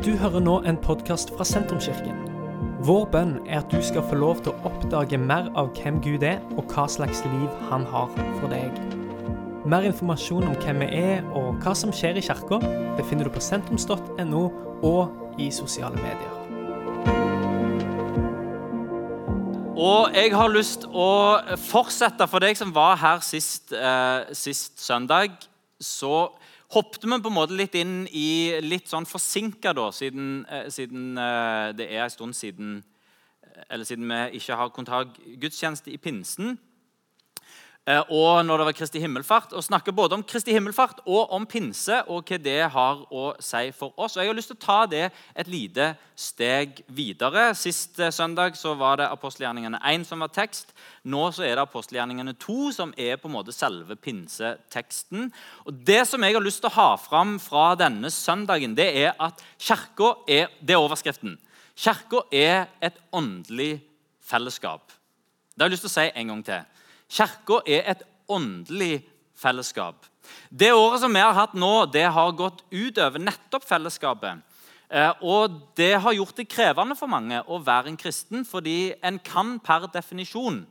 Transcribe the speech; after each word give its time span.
Du 0.00 0.14
hører 0.16 0.40
nå 0.40 0.54
en 0.64 0.78
podkast 0.80 1.28
fra 1.36 1.44
Sentrumskirken. 1.44 2.22
Vår 2.88 3.02
bønn 3.12 3.34
er 3.44 3.58
at 3.58 3.68
du 3.68 3.82
skal 3.84 4.00
få 4.08 4.16
lov 4.16 4.38
til 4.40 4.54
å 4.54 4.70
oppdage 4.70 5.18
mer 5.20 5.50
av 5.60 5.74
hvem 5.76 5.98
Gud 6.00 6.24
er, 6.24 6.38
og 6.56 6.72
hva 6.72 6.86
slags 6.88 7.20
liv 7.26 7.58
han 7.68 7.84
har 7.90 8.08
for 8.38 8.48
deg. 8.48 8.78
Mer 9.68 9.84
informasjon 9.90 10.48
om 10.48 10.56
hvem 10.62 10.80
vi 10.80 10.88
er 11.02 11.28
og 11.36 11.60
hva 11.60 11.74
som 11.76 11.92
skjer 11.92 12.16
i 12.16 12.24
kirka, 12.24 12.62
befinner 12.96 13.28
du 13.28 13.34
på 13.34 13.44
sentrums.no 13.44 14.42
og 14.88 15.36
i 15.36 15.50
sosiale 15.52 16.00
medier. 16.00 16.32
Og 19.76 20.16
jeg 20.16 20.32
har 20.32 20.56
lyst 20.56 20.88
å 20.88 21.10
fortsette 21.60 22.24
for 22.24 22.40
deg 22.40 22.56
som 22.56 22.72
var 22.72 22.96
her 23.04 23.20
sist, 23.20 23.76
eh, 23.76 24.32
sist 24.32 24.80
søndag. 24.80 25.36
Så 25.76 26.30
hoppet 26.74 27.04
vi 27.04 27.18
på 27.18 27.30
en 27.30 27.36
måte 27.36 27.56
litt 27.58 27.74
inn 27.78 28.04
i 28.14 28.60
litt 28.62 28.90
sånn 28.90 29.08
forsinka, 29.08 29.72
da, 29.76 29.88
siden, 29.94 30.44
eh, 30.46 30.68
siden 30.70 31.18
eh, 31.18 31.72
det 31.76 31.90
er 31.90 32.06
en 32.06 32.16
stund 32.16 32.38
siden 32.38 32.80
Eller 33.68 33.84
siden 33.84 34.06
vi 34.08 34.38
ikke 34.38 34.56
har 34.56 34.70
ha 34.88 35.00
gudstjeneste 35.36 35.90
i 35.92 35.98
pinsen. 36.00 36.54
Eh, 37.90 38.02
og 38.12 38.44
når 38.44 38.60
det 38.60 38.66
var 38.68 38.74
Kristi 38.76 39.00
himmelfart, 39.02 39.54
og 39.56 39.64
snakke 39.64 39.92
både 39.96 40.14
om 40.18 40.22
Kristi 40.22 40.52
himmelfart 40.54 41.00
og 41.06 41.32
om 41.34 41.46
pinse 41.48 41.96
og 42.12 42.28
hva 42.28 42.38
det 42.42 42.58
har 42.74 43.00
å 43.10 43.24
si 43.42 43.70
for 43.74 43.96
oss. 43.96 44.14
Og 44.14 44.22
Jeg 44.22 44.30
har 44.30 44.36
lyst 44.36 44.52
til 44.52 44.58
å 44.58 44.66
ta 44.66 44.78
det 44.90 45.06
et 45.34 45.50
lite 45.50 45.94
steg 46.14 46.82
videre. 46.86 47.48
Sist 47.58 47.98
eh, 47.98 48.12
søndag 48.14 48.58
så 48.60 48.76
var 48.78 49.00
det 49.00 49.08
apostelgjerningene 49.10 49.80
1 49.92 50.06
som 50.06 50.22
var 50.22 50.30
tekst. 50.34 50.74
Nå 51.02 51.24
så 51.34 51.46
er 51.48 51.56
det 51.56 51.64
apostelgjerningene 51.64 52.36
2 52.38 52.70
som 52.76 52.94
er 52.96 53.18
på 53.18 53.30
en 53.30 53.36
måte 53.38 53.54
selve 53.56 53.96
pinseteksten. 53.96 55.30
Og 55.66 55.84
Det 55.90 56.04
som 56.06 56.22
jeg 56.22 56.36
har 56.36 56.44
lyst 56.44 56.62
til 56.62 56.70
å 56.70 56.76
ha 56.76 56.90
fram 57.00 57.38
fra 57.42 57.72
denne 57.80 58.12
søndagen, 58.12 58.76
det 58.76 58.90
er 59.06 59.14
at 59.18 59.42
kirka 59.58 60.14
er 60.28 60.52
Det 60.60 60.76
er 60.76 60.84
overskriften. 60.84 61.38
Kirka 61.74 62.22
er 62.30 62.68
et 62.82 62.98
åndelig 63.12 63.80
fellesskap. 64.20 64.92
Det 65.56 65.64
har 65.64 65.70
jeg 65.70 65.78
lyst 65.78 65.88
til 65.88 65.90
å 65.90 65.98
si 65.98 66.12
en 66.14 66.28
gang 66.28 66.44
til. 66.44 66.68
Kirka 67.10 67.60
er 67.66 67.88
et 67.90 68.04
åndelig 68.30 69.02
fellesskap. 69.34 70.06
Det 70.50 70.70
året 70.72 71.02
som 71.02 71.14
vi 71.14 71.22
har 71.22 71.34
hatt 71.34 71.56
nå, 71.58 71.86
det 71.90 72.06
har 72.12 72.36
gått 72.38 72.62
utover 72.70 73.22
nettopp 73.22 73.66
fellesskapet. 73.66 74.44
Eh, 74.90 75.10
og 75.22 75.56
det 75.78 75.94
har 76.02 76.14
gjort 76.14 76.36
det 76.38 76.48
krevende 76.50 76.96
for 76.98 77.10
mange 77.10 77.40
å 77.46 77.60
være 77.62 77.92
en 77.92 77.98
kristen, 77.98 78.44
fordi 78.46 78.92
en 79.02 79.20
kan 79.22 79.58
per 79.62 79.90
definisjon 79.92 80.66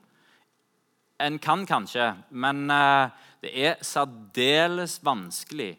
En 1.20 1.36
kan 1.36 1.66
kanskje, 1.68 2.14
men 2.32 2.70
eh, 2.72 3.10
det 3.44 3.50
er 3.52 3.82
særdeles 3.84 5.02
vanskelig 5.04 5.74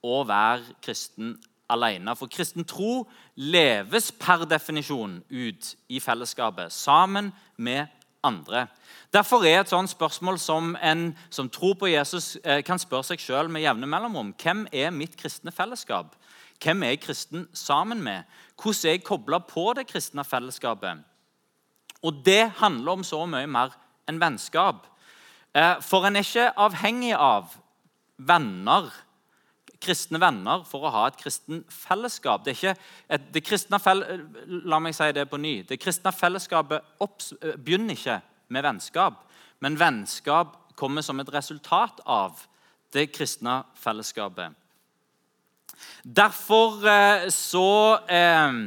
å 0.00 0.22
være 0.24 0.72
kristen 0.80 1.34
alene. 1.68 2.14
For 2.16 2.32
kristen 2.32 2.64
tro 2.64 3.02
leves 3.36 4.08
per 4.16 4.46
definisjon 4.48 5.18
ut 5.28 5.68
i 5.92 6.00
fellesskapet, 6.00 6.72
sammen 6.72 7.28
med 7.60 7.92
andre. 8.24 8.66
Derfor 9.12 9.44
er 9.44 9.60
et 9.60 9.70
sånt 9.70 9.90
spørsmål 9.90 10.38
som 10.38 10.76
en 10.82 11.16
som 11.30 11.48
tror 11.50 11.74
på 11.74 11.90
Jesus, 11.90 12.36
eh, 12.44 12.62
kan 12.62 12.78
spørre 12.78 13.04
seg 13.04 13.20
sjøl 13.20 13.48
med 13.48 13.62
jevne 13.62 13.86
mellomrom. 13.86 14.34
Hvem 14.42 14.66
er 14.72 14.90
mitt 14.90 15.16
kristne 15.16 15.52
fellesskap? 15.52 16.16
Hvem 16.62 16.82
er 16.82 16.88
jeg 16.94 17.00
kristen 17.00 17.48
sammen 17.52 18.02
med? 18.02 18.22
Hvordan 18.62 18.88
er 18.88 18.92
jeg 18.92 19.04
kobla 19.04 19.38
på 19.38 19.72
det 19.76 19.86
kristne 19.86 20.24
fellesskapet? 20.24 21.04
Og 22.02 22.24
det 22.24 22.52
handler 22.60 22.92
om 22.92 23.04
så 23.04 23.26
mye 23.26 23.46
mer 23.46 23.74
enn 24.08 24.20
vennskap. 24.20 24.86
Eh, 25.54 25.80
for 25.80 26.06
en 26.06 26.16
er 26.16 26.24
ikke 26.24 26.52
avhengig 26.56 27.14
av 27.16 27.56
venner, 28.18 28.90
kristne 29.80 30.20
venner 30.20 30.64
for 30.68 30.84
å 30.84 30.92
ha 30.94 31.06
et 31.08 31.18
kristen 31.20 31.62
fellesskap. 31.72 32.44
Det 32.44 32.56
et, 32.64 33.30
det 33.32 33.42
kristne 33.44 33.80
fell, 33.80 34.04
La 34.68 34.78
meg 34.82 34.94
si 34.96 35.08
det 35.16 35.26
på 35.30 35.40
ny. 35.40 35.62
Det 35.68 35.80
kristne 35.80 36.12
fellesskapet 36.12 37.00
opps, 37.00 37.32
begynner 37.56 37.96
ikke 37.96 38.20
med 38.52 38.66
vennskap. 38.66 39.24
Men 39.60 39.78
vennskap 39.80 40.56
kommer 40.76 41.04
som 41.04 41.20
et 41.20 41.32
resultat 41.32 42.00
av 42.06 42.40
det 42.94 43.10
kristne 43.14 43.62
fellesskapet. 43.78 44.56
Derfor 46.04 46.84
eh, 46.88 47.28
så 47.32 47.98
eh, 48.08 48.60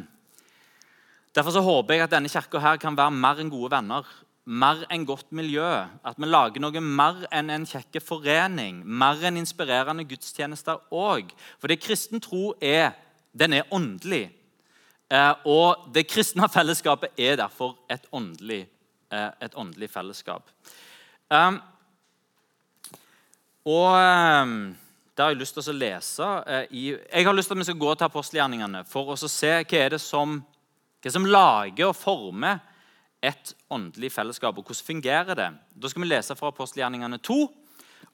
Derfor 1.34 1.50
så 1.50 1.64
håper 1.66 1.96
jeg 1.96 2.04
at 2.06 2.12
denne 2.14 2.30
kirka 2.30 2.76
kan 2.78 2.98
være 2.98 3.14
mer 3.18 3.40
enn 3.42 3.50
gode 3.50 3.72
venner. 3.74 4.06
Mer 4.46 4.84
enn 4.92 5.06
godt 5.08 5.32
miljø. 5.32 5.70
At 6.04 6.20
vi 6.20 6.28
lager 6.28 6.64
noe 6.64 6.84
mer 6.84 7.24
enn 7.32 7.52
en 7.54 7.68
kjekke 7.70 8.02
forening. 8.04 8.82
Mer 8.84 9.24
enn 9.24 9.40
inspirerende 9.40 10.06
gudstjenester 10.10 10.84
òg. 10.92 11.32
For 11.62 11.72
det 11.72 11.82
kristen 11.84 12.24
tro 12.24 12.54
er, 12.62 12.92
den 13.32 13.56
er 13.60 13.70
åndelig. 13.72 14.28
Eh, 15.14 15.34
og 15.46 15.90
det 15.96 16.08
kristne 16.10 16.50
fellesskapet 16.52 17.16
er 17.20 17.40
derfor 17.40 17.78
et 17.92 18.08
åndelig 18.12 18.66
Eh, 19.14 19.30
et 19.40 19.56
åndelig 19.56 19.90
fellesskap. 19.92 20.48
Um, 21.30 21.60
og 23.66 23.92
um, 23.94 24.54
det 25.14 25.24
har 25.24 25.30
jeg 25.34 25.40
lyst 25.40 25.58
til 25.58 25.70
å 25.70 25.76
lese 25.78 26.30
i, 26.74 26.84
Jeg 26.92 27.26
har 27.26 27.36
lyst 27.36 27.52
til 27.52 27.56
at 27.56 27.62
vi 27.62 27.68
skal 27.68 27.80
gå 27.84 27.94
til 27.96 28.08
apostelgjerningene 28.08 28.82
for 28.90 29.14
å 29.14 29.18
se 29.18 29.52
hva 29.62 29.80
er 29.80 29.94
det 29.94 30.02
som, 30.02 30.40
hva 31.04 31.14
som 31.14 31.30
lager 31.30 31.92
og 31.92 31.98
former 31.98 32.60
et 33.24 33.54
åndelig 33.72 34.12
fellesskap, 34.12 34.58
og 34.58 34.68
hvordan 34.68 34.88
fungerer 34.88 35.38
det. 35.40 35.50
Da 35.80 35.90
skal 35.90 36.04
vi 36.04 36.10
lese 36.12 36.36
fra 36.36 36.52
apostelgjerningene 36.52 37.22
2, 37.24 37.40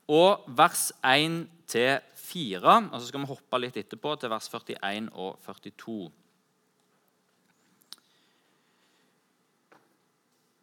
og 0.10 0.48
vers 0.58 0.90
1-4. 1.06 2.78
Og 2.92 2.98
så 2.98 3.06
skal 3.08 3.24
vi 3.24 3.30
hoppe 3.30 3.62
litt 3.62 3.78
etterpå 3.82 4.16
til 4.22 4.32
vers 4.34 4.50
41 4.54 5.12
og 5.14 5.38
42. 5.46 6.00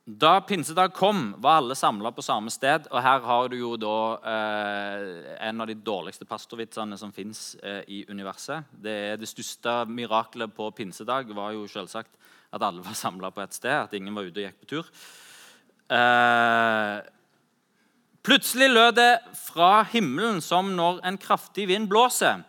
Da 0.07 0.37
pinsedag 0.41 0.93
kom, 0.95 1.33
var 1.43 1.57
alle 1.59 1.75
samla 1.75 2.13
på 2.15 2.23
samme 2.23 2.51
sted. 2.55 2.85
Og 2.93 3.03
her 3.03 3.25
har 3.27 3.49
du 3.51 3.57
jo 3.59 3.73
da 3.75 3.97
eh, 4.31 5.33
en 5.49 5.65
av 5.65 5.67
de 5.67 5.75
dårligste 5.75 6.29
pastorvitsene 6.31 6.95
som 7.01 7.11
fins 7.11 7.57
eh, 7.59 7.83
i 7.91 8.05
universet. 8.07 8.71
Det, 8.71 9.17
det, 9.19 9.27
største 9.27 9.81
mirakelet 9.91 10.55
på 10.55 10.71
pinsedag 10.79 11.35
var 11.35 11.57
jo 11.57 11.67
selvsagt 11.67 12.15
at 12.53 12.63
alle 12.63 12.85
var 12.85 12.97
samla 12.97 13.31
på 13.35 13.43
et 13.45 13.57
sted. 13.57 13.75
At 13.75 13.95
ingen 13.97 14.15
var 14.15 14.27
ute 14.27 14.41
og 14.41 14.47
gikk 14.47 14.59
på 14.63 14.71
tur. 14.71 14.91
Eh, 15.97 16.97
plutselig 18.27 18.69
lød 18.73 18.99
det 18.99 19.13
fra 19.39 19.71
himmelen 19.93 20.43
som 20.43 20.75
når 20.77 21.01
en 21.07 21.19
kraftig 21.19 21.69
vind 21.71 21.89
blåser. 21.91 22.43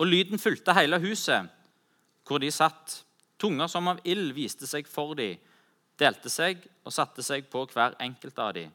Og 0.00 0.10
lyden 0.10 0.40
fulgte 0.40 0.76
hele 0.76 1.00
huset 1.02 1.50
hvor 2.24 2.40
de 2.40 2.50
satt. 2.52 3.00
Tunger 3.40 3.68
som 3.68 3.90
av 3.90 3.98
ild 4.08 4.30
viste 4.32 4.66
seg 4.70 4.86
for 4.88 5.16
dem 5.18 5.40
delte 6.00 6.30
seg 6.32 6.62
og 6.84 6.94
satte 6.94 7.22
seg 7.22 7.46
på 7.50 7.64
hver 7.70 7.96
enkelt 8.02 8.38
av 8.40 8.54
dem. 8.56 8.72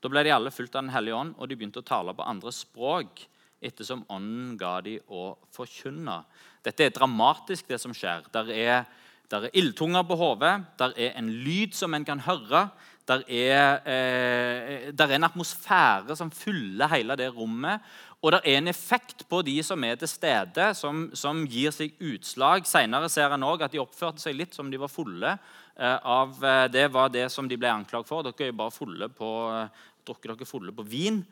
Da 0.00 0.10
ble 0.12 0.22
de 0.26 0.32
alle 0.34 0.52
fulgt 0.52 0.76
av 0.76 0.84
Den 0.84 0.92
hellige 0.94 1.16
ånd, 1.16 1.34
og 1.38 1.48
de 1.48 1.56
begynte 1.56 1.80
å 1.80 1.86
tale 1.86 2.14
på 2.14 2.26
andre 2.26 2.52
språk 2.52 3.24
ettersom 3.64 4.04
Ånden 4.12 4.56
ga 4.60 4.76
dem 4.84 5.00
å 5.08 5.30
forkynne. 5.54 6.20
Dette 6.62 6.84
er 6.84 6.94
dramatisk, 6.94 7.66
det 7.68 7.80
som 7.80 7.94
skjer. 7.96 8.26
Der 8.34 8.50
er, 8.52 8.84
der 9.30 9.46
er 9.46 9.54
ildtunger 9.54 10.02
på 10.06 10.16
hodet, 10.18 10.60
der 10.78 10.92
er 10.96 11.16
en 11.18 11.30
lyd 11.30 11.74
som 11.74 11.94
en 11.94 12.04
kan 12.04 12.20
høre. 12.20 12.68
Der 13.06 13.22
er, 13.28 13.80
eh, 13.86 14.92
der 14.92 15.06
er 15.06 15.14
en 15.14 15.24
atmosfære 15.24 16.16
som 16.16 16.30
fyller 16.30 16.90
hele 16.90 17.16
det 17.16 17.30
rommet. 17.36 17.80
Og 18.22 18.32
det 18.32 18.40
er 18.44 18.58
en 18.58 18.68
effekt 18.68 19.28
på 19.28 19.42
de 19.42 19.62
som 19.62 19.84
er 19.84 19.94
til 19.94 20.08
stede, 20.08 20.72
som, 20.74 21.10
som 21.14 21.44
gir 21.46 21.70
seg 21.70 21.94
utslag. 22.00 22.66
Senere 22.66 23.10
ser 23.12 23.30
en 23.34 23.44
også 23.46 23.68
at 23.68 23.76
de 23.76 23.82
oppførte 23.82 24.22
seg 24.22 24.34
litt 24.34 24.56
som 24.56 24.70
de 24.72 24.80
var 24.80 24.90
fulle. 24.90 25.36
Eh, 25.76 25.98
av, 26.02 26.32
eh, 26.44 26.64
det 26.72 26.88
var 26.92 27.12
det 27.12 27.28
som 27.32 27.48
de 27.48 27.58
ble 27.60 27.70
anklaget 27.70 28.08
for. 28.08 28.24
Dere 28.24 28.48
er 28.48 28.52
jo 28.52 28.58
bare 28.62 28.74
fulle 28.74 29.08
på, 29.12 29.30
eh, 29.52 29.84
drukker 30.06 30.32
dere 30.32 30.48
fulle 30.48 30.72
på 30.72 30.86
vin. 30.86 31.24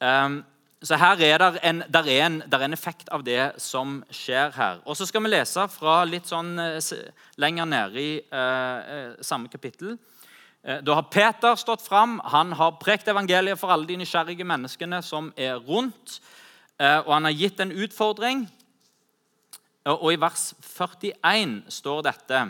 Um, 0.00 0.44
så 0.82 0.96
her 0.96 1.20
er 1.20 1.38
det 1.38 1.60
en, 1.62 1.82
der 1.92 2.06
er 2.08 2.26
en, 2.26 2.38
der 2.48 2.58
er 2.58 2.64
en, 2.64 2.72
effekt 2.72 3.10
av 3.12 3.24
det 3.24 3.60
som 3.60 3.98
skjer 4.10 4.54
her. 4.56 4.78
Og 4.84 4.96
Så 4.96 5.06
skal 5.06 5.22
vi 5.22 5.28
lese 5.28 5.66
fra 5.68 6.04
litt 6.08 6.26
sånn 6.30 6.54
lenger 7.36 7.68
nede 7.68 8.00
i 8.00 8.12
eh, 8.16 9.12
samme 9.20 9.52
kapittel. 9.52 9.98
Da 10.60 10.94
har 10.96 11.08
Peter 11.12 11.56
stått 11.56 11.84
fram. 11.84 12.18
Han 12.32 12.52
har 12.52 12.78
prekt 12.80 13.08
evangeliet 13.08 13.60
for 13.60 13.72
alle 13.72 13.88
de 13.88 13.96
nysgjerrige 14.00 14.44
menneskene 14.44 15.02
som 15.04 15.32
er 15.36 15.56
rundt. 15.56 16.20
Eh, 16.80 16.98
og 17.04 17.12
han 17.12 17.28
har 17.28 17.36
gitt 17.36 17.60
en 17.60 17.72
utfordring. 17.76 18.46
Og 19.90 20.12
i 20.12 20.20
vers 20.20 20.50
41 20.64 21.62
står 21.72 22.02
dette 22.08 22.40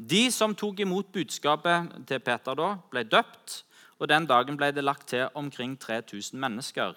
de 0.00 0.22
som 0.32 0.54
tok 0.56 0.80
imot 0.80 1.10
budskapet 1.12 1.90
til 2.08 2.20
Peter, 2.24 2.56
da, 2.56 2.70
ble 2.88 3.02
døpt, 3.04 3.58
og 4.00 4.08
den 4.08 4.24
dagen 4.24 4.56
ble 4.56 4.70
det 4.72 4.84
lagt 4.84 5.10
til 5.12 5.28
omkring 5.36 5.74
3000 5.76 6.40
mennesker. 6.40 6.96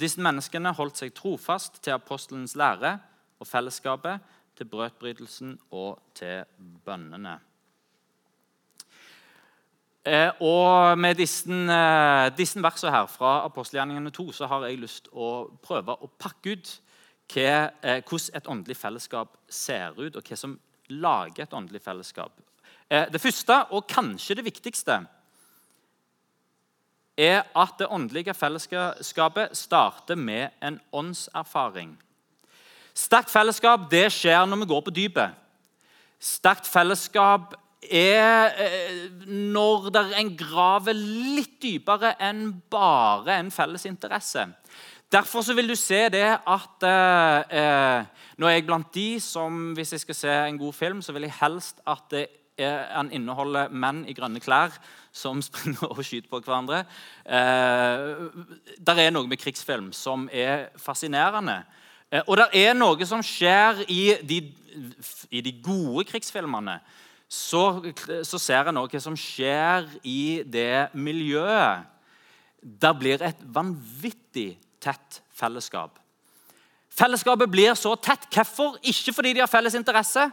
Disse 0.00 0.22
menneskene 0.22 0.72
holdt 0.74 0.98
seg 0.98 1.14
trofast 1.14 1.78
til 1.84 1.94
apostelens 1.94 2.56
lære 2.58 2.96
og 3.38 3.46
fellesskapet, 3.46 4.22
til 4.54 4.68
brødbrytelsen 4.70 5.56
og 5.74 5.98
til 6.14 6.44
bønnene. 6.86 7.38
Eh, 10.06 10.30
og 10.40 10.98
Med 10.98 11.14
disse, 11.14 11.50
eh, 11.50 12.36
disse 12.36 12.62
versene 12.62 12.92
her 12.92 13.06
fra 13.06 13.44
apostelgjerningene 13.44 14.10
2 14.10 14.32
så 14.32 14.46
har 14.46 14.66
jeg 14.66 14.78
lyst 14.78 15.04
til 15.04 15.16
å 15.16 15.30
prøve 15.62 15.96
å 15.96 16.10
pakke 16.18 16.52
ut 16.52 16.80
hva, 17.32 17.70
eh, 17.82 18.02
hvordan 18.02 18.36
et 18.36 18.46
åndelig 18.46 18.76
fellesskap 18.76 19.36
ser 19.48 19.96
ut, 19.96 20.16
og 20.16 20.22
hva 20.22 20.36
som 20.36 20.58
lager 20.90 21.42
et 21.42 21.54
åndelig 21.54 21.82
fellesskap. 21.82 22.32
Det 22.90 23.20
første, 23.20 23.72
og 23.72 23.88
kanskje 23.88 24.36
det 24.36 24.44
viktigste, 24.44 25.06
er 27.16 27.44
at 27.54 27.76
det 27.78 27.90
åndelige 27.90 28.34
fellesskapet 28.34 29.56
starter 29.56 30.18
med 30.18 30.48
en 30.62 30.80
åndserfaring. 30.92 31.94
Sterkt 32.94 33.30
fellesskap 33.30 33.88
det 33.90 34.06
skjer 34.14 34.46
når 34.46 34.62
vi 34.62 34.70
går 34.70 34.82
på 34.86 34.94
dypet. 34.94 35.34
Sterkt 36.22 36.66
fellesskap 36.70 37.54
er 37.90 38.54
når 39.26 39.90
når 39.92 40.14
en 40.18 40.30
graver 40.38 40.96
litt 40.96 41.58
dypere 41.62 42.14
enn 42.22 42.46
bare 42.70 43.38
en 43.38 43.50
felles 43.52 43.84
interesse. 43.86 44.46
Derfor 45.12 45.44
vil 45.54 45.68
du 45.68 45.76
se 45.78 46.08
det 46.10 46.26
at 46.26 46.86
eh, 46.88 47.58
eh, 47.58 48.06
nå 48.38 48.48
er 48.48 48.56
jeg 48.56 48.66
blant 48.66 48.88
de 48.94 49.20
som 49.22 49.74
hvis 49.76 49.92
jeg 49.94 50.02
skal 50.02 50.16
se 50.18 50.32
en 50.48 50.58
god 50.58 50.72
film, 50.72 51.02
så 51.02 51.12
vil 51.12 51.28
jeg 51.28 51.36
helst 51.40 51.82
at 51.86 52.16
den 52.58 53.10
inneholder 53.14 53.72
menn 53.74 54.04
i 54.06 54.14
grønne 54.14 54.42
klær 54.42 54.74
som 55.14 55.42
springer 55.46 55.90
og 55.90 56.02
skyter 56.04 56.30
på 56.30 56.40
hverandre. 56.44 56.84
Eh, 57.24 58.28
der 58.78 59.00
er 59.00 59.14
noe 59.14 59.30
med 59.30 59.40
krigsfilm 59.42 59.92
som 59.96 60.28
er 60.32 60.68
fascinerende. 60.80 61.62
Eh, 62.10 62.22
og 62.26 62.38
det 62.40 62.50
er 62.64 62.76
noe 62.76 63.08
som 63.08 63.22
skjer 63.24 63.84
i 63.88 64.02
de, 64.22 64.40
i 65.30 65.42
de 65.44 65.56
gode 65.64 66.06
krigsfilmene. 66.10 66.78
Så, 67.30 67.64
så 68.22 68.38
ser 68.38 68.70
en 68.70 68.78
hva 68.78 69.00
som 69.02 69.16
skjer 69.18 69.88
i 70.06 70.44
det 70.46 70.94
miljøet. 70.94 71.90
Det 72.62 72.92
blir 73.00 73.22
et 73.24 73.40
vanvittig 73.42 74.54
tett 74.82 75.20
fellesskap. 75.34 75.98
Fellesskapet 76.94 77.50
blir 77.50 77.74
så 77.74 77.96
tett. 77.98 78.28
Hvorfor? 78.30 78.78
Ikke 78.86 79.12
fordi 79.16 79.32
de 79.34 79.42
har 79.42 79.50
felles 79.50 79.74
interesse, 79.74 80.28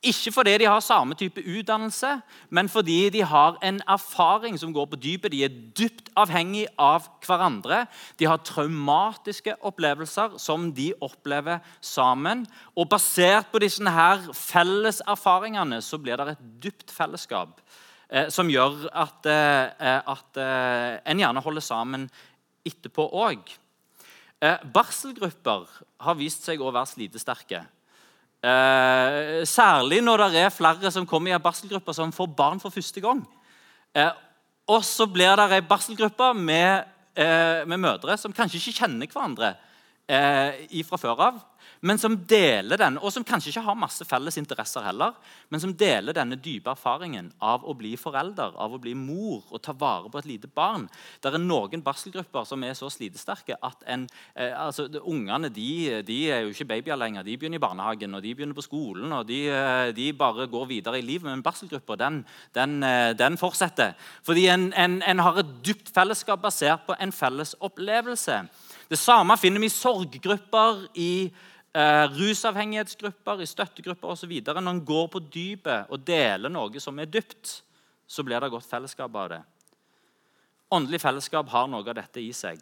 ikke 0.00 0.32
fordi 0.32 0.54
de 0.62 0.64
har 0.64 0.80
samme 0.80 1.14
type 1.14 1.42
utdannelse, 1.44 2.22
men 2.48 2.68
fordi 2.72 3.10
de 3.12 3.20
har 3.20 3.58
en 3.62 3.82
erfaring 3.84 4.56
som 4.58 4.72
går 4.72 4.86
på 4.88 4.96
dypet. 4.96 5.32
De 5.32 5.42
er 5.44 5.56
dypt 5.76 6.08
avhengig 6.16 6.64
av 6.80 7.04
hverandre. 7.26 7.82
De 8.16 8.24
har 8.24 8.40
traumatiske 8.40 9.58
opplevelser 9.60 10.38
som 10.40 10.70
de 10.72 10.94
opplever 11.04 11.60
sammen. 11.84 12.46
Og 12.76 12.88
Basert 12.88 13.52
på 13.52 13.60
disse 13.60 13.84
her 13.84 14.24
felles 14.32 15.02
erfaringene 15.04 15.82
så 15.84 16.00
blir 16.00 16.16
det 16.16 16.32
et 16.32 16.46
dypt 16.64 16.90
fellesskap 16.90 17.60
eh, 18.08 18.30
som 18.32 18.48
gjør 18.48 18.86
at, 18.96 19.28
eh, 19.28 20.00
at 20.00 20.40
eh, 20.40 20.94
en 21.12 21.20
gjerne 21.20 21.42
holder 21.44 21.66
sammen 21.66 22.08
etterpå 22.64 23.04
òg. 23.20 23.52
Eh, 24.40 24.64
barselgrupper 24.72 25.68
har 26.00 26.16
vist 26.16 26.48
seg 26.48 26.64
å 26.64 26.72
være 26.72 26.88
slitesterke. 26.88 27.60
Eh, 28.40 29.42
særlig 29.44 30.00
når 30.00 30.22
det 30.32 30.40
er 30.40 30.54
flere 30.54 30.90
som 30.90 31.06
kommer 31.06 31.30
i 31.30 31.34
en 31.36 31.42
barselgruppe 31.42 31.92
som 31.92 32.12
får 32.12 32.30
barn 32.36 32.60
for 32.60 32.72
første 32.72 33.00
gang. 33.04 33.20
Eh, 33.94 34.12
og 34.70 34.84
så 34.86 35.06
blir 35.10 35.36
det 35.36 35.50
ei 35.52 35.60
barselgruppe 35.66 36.32
med, 36.34 36.84
eh, 37.16 37.66
med, 37.66 37.76
mødre 37.76 38.16
som 38.16 38.32
kanskje 38.32 38.60
ikke 38.60 38.78
kjenner 38.80 39.10
hverandre 39.10 39.54
eh, 40.08 40.84
fra 40.86 40.96
før 40.96 41.20
av 41.26 41.40
men 41.80 41.98
som 41.98 42.12
deler 42.28 42.76
den, 42.76 42.98
og 43.00 43.12
som 43.12 43.24
kanskje 43.24 43.54
ikke 43.54 43.64
har 43.64 43.76
masse 43.78 44.04
felles 44.04 44.36
interesser 44.36 44.84
heller, 44.84 45.14
men 45.48 45.62
som 45.62 45.72
deler 45.72 46.12
denne 46.16 46.36
dype 46.36 46.68
erfaringen 46.74 47.30
av 47.40 47.64
å 47.64 47.72
bli 47.76 47.94
forelder, 47.96 48.52
av 48.60 48.74
å 48.76 48.80
bli 48.82 48.92
mor 48.98 49.46
og 49.48 49.62
ta 49.64 49.72
vare 49.72 50.10
på 50.12 50.20
et 50.20 50.28
lite 50.28 50.50
barn. 50.52 50.84
Det 51.22 51.32
er 51.32 51.40
noen 51.40 51.84
barselgrupper 51.84 52.44
som 52.48 52.66
er 52.68 52.76
så 52.76 52.90
slitesterke 52.92 53.56
at 53.64 53.84
en, 53.88 54.06
eh, 54.34 54.52
altså, 54.52 54.90
ungene 55.00 55.48
de, 55.48 56.02
de, 56.04 56.20
er 56.28 56.44
jo 56.44 56.52
ikke 56.52 56.68
babyer 56.74 57.00
lenger. 57.00 57.24
De 57.24 57.38
begynner 57.40 57.56
i 57.56 57.64
barnehagen 57.64 58.14
og 58.14 58.22
de 58.22 58.34
begynner 58.34 58.58
på 58.58 58.66
skolen. 58.68 59.12
og 59.16 59.26
De, 59.26 59.46
eh, 59.48 59.92
de 59.96 60.12
bare 60.12 60.50
går 60.52 60.66
videre 60.68 60.98
i 61.00 61.06
livet. 61.06 61.30
Men 61.30 61.42
barselgruppa 61.42 61.96
den, 61.96 62.24
den, 62.54 62.82
eh, 62.84 63.12
den, 63.16 63.40
fortsetter. 63.40 63.96
Fordi 64.22 64.50
en, 64.52 64.72
en, 64.76 65.00
en 65.02 65.24
har 65.24 65.40
et 65.40 65.54
dypt 65.64 65.88
fellesskap 65.94 66.42
basert 66.42 66.84
på 66.86 66.96
en 67.00 67.12
felles 67.12 67.56
opplevelse. 67.60 68.42
Det 68.90 68.98
samme 68.98 69.36
finner 69.38 69.62
vi 69.62 69.70
i 69.70 69.72
sorggrupper, 69.72 70.88
i 70.98 71.30
eh, 71.74 72.06
rusavhengighetsgrupper, 72.16 73.42
i 73.42 73.48
støttegrupper 73.48 74.14
osv. 74.14 74.34
Når 74.46 74.70
en 74.70 74.84
går 74.84 75.06
på 75.12 75.22
dypet 75.32 75.90
og 75.90 76.04
deler 76.06 76.52
noe 76.52 76.82
som 76.82 76.98
er 76.98 77.10
dypt, 77.10 77.60
så 78.10 78.26
blir 78.26 78.42
det 78.42 78.50
godt 78.50 78.66
fellesskap 78.66 79.14
av 79.16 79.32
det. 79.34 79.40
Åndelig 80.70 81.00
fellesskap 81.02 81.48
har 81.50 81.70
noe 81.70 81.86
av 81.86 81.96
dette 81.98 82.22
i 82.22 82.32
seg. 82.34 82.60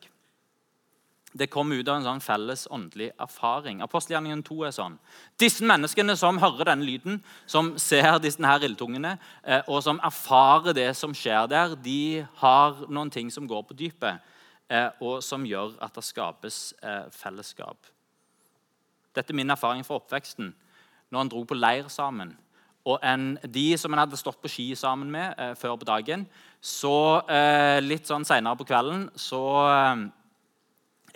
Det 1.33 1.51
kommer 1.53 1.77
ut 1.77 1.89
av 1.89 1.99
en 1.99 2.07
sånn 2.07 2.23
felles 2.25 2.63
åndelig 2.73 3.11
erfaring. 3.21 3.83
Apostelgjerningen 3.85 4.41
2 4.47 4.63
er 4.65 4.73
sånn. 4.73 4.95
Disse 5.41 5.67
menneskene 5.69 6.17
som 6.17 6.41
hører 6.41 6.71
denne 6.71 6.89
lyden, 6.89 7.19
som 7.45 7.75
ser 7.77 8.17
disse 8.25 8.41
her 8.41 8.65
ildtungene, 8.65 9.19
eh, 9.45 9.61
og 9.69 9.83
som 9.85 10.01
erfarer 10.01 10.73
det 10.73 10.89
som 10.97 11.13
skjer 11.13 11.51
der, 11.53 11.77
de 11.77 12.25
har 12.41 12.81
noen 12.89 13.13
ting 13.13 13.29
som 13.31 13.47
går 13.47 13.63
på 13.69 13.77
dypet, 13.77 14.25
eh, 14.71 14.89
og 15.05 15.21
som 15.23 15.45
gjør 15.45 15.77
at 15.85 15.95
det 15.95 16.05
skapes 16.09 16.73
eh, 16.83 17.05
fellesskap. 17.13 17.77
Dette 19.19 19.35
er 19.35 19.39
min 19.41 19.51
erfaring 19.51 19.83
fra 19.87 19.99
oppveksten. 19.99 20.53
Når 21.11 21.25
en 21.25 21.33
dro 21.33 21.43
på 21.49 21.59
leir 21.59 21.89
sammen. 21.91 22.37
Og 22.89 23.03
en, 23.05 23.33
de 23.43 23.67
som 23.81 23.93
en 23.93 24.01
hadde 24.01 24.19
stått 24.21 24.39
på 24.41 24.51
ski 24.53 24.69
sammen 24.79 25.11
med 25.13 25.35
eh, 25.37 25.55
før 25.59 25.77
på 25.81 25.89
dagen, 25.89 26.25
så 26.61 27.21
eh, 27.29 27.81
litt 27.85 28.09
sånn 28.09 28.25
seinere 28.29 28.57
på 28.57 28.67
kvelden 28.69 29.09
så 29.19 29.43
eh, 29.67 30.07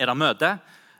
er 0.02 0.10
det 0.10 0.18
møte. 0.18 0.50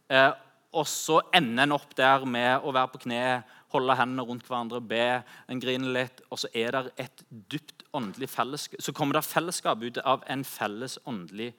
Eh, 0.08 0.30
og 0.72 0.88
så 0.88 1.18
ender 1.36 1.66
en 1.66 1.76
opp 1.76 1.92
der 1.98 2.24
med 2.24 2.64
å 2.64 2.72
være 2.72 2.92
på 2.94 3.02
kne, 3.04 3.42
holde 3.74 3.96
hendene 3.96 4.24
rundt 4.28 4.46
hverandre, 4.48 4.80
be, 4.80 5.20
en 5.48 5.60
griner 5.60 5.92
litt. 5.98 6.22
Og 6.32 6.40
så 6.40 6.48
er 6.56 6.72
det 6.76 6.94
et 7.04 7.24
dypt 7.52 7.84
åndelig 7.92 8.30
fellesskap. 8.32 8.80
Så 8.80 8.94
kommer 8.96 9.18
det 9.18 9.26
fellesskap 9.28 9.84
ut 9.84 10.00
av 10.00 10.24
en 10.32 10.44
felles 10.48 10.96
åndelig 11.08 11.50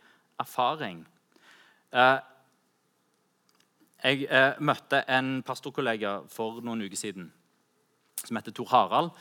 erfaring. 0.41 1.03
Eh, 1.93 2.17
jeg 4.03 4.27
eh, 4.27 4.59
møtte 4.59 5.03
en 5.07 5.37
pastorkollega 5.45 6.17
for 6.31 6.59
noen 6.65 6.83
uker 6.83 6.99
siden 6.99 7.29
som 8.23 8.37
heter 8.39 8.55
Tor 8.55 8.69
Harald. 8.71 9.13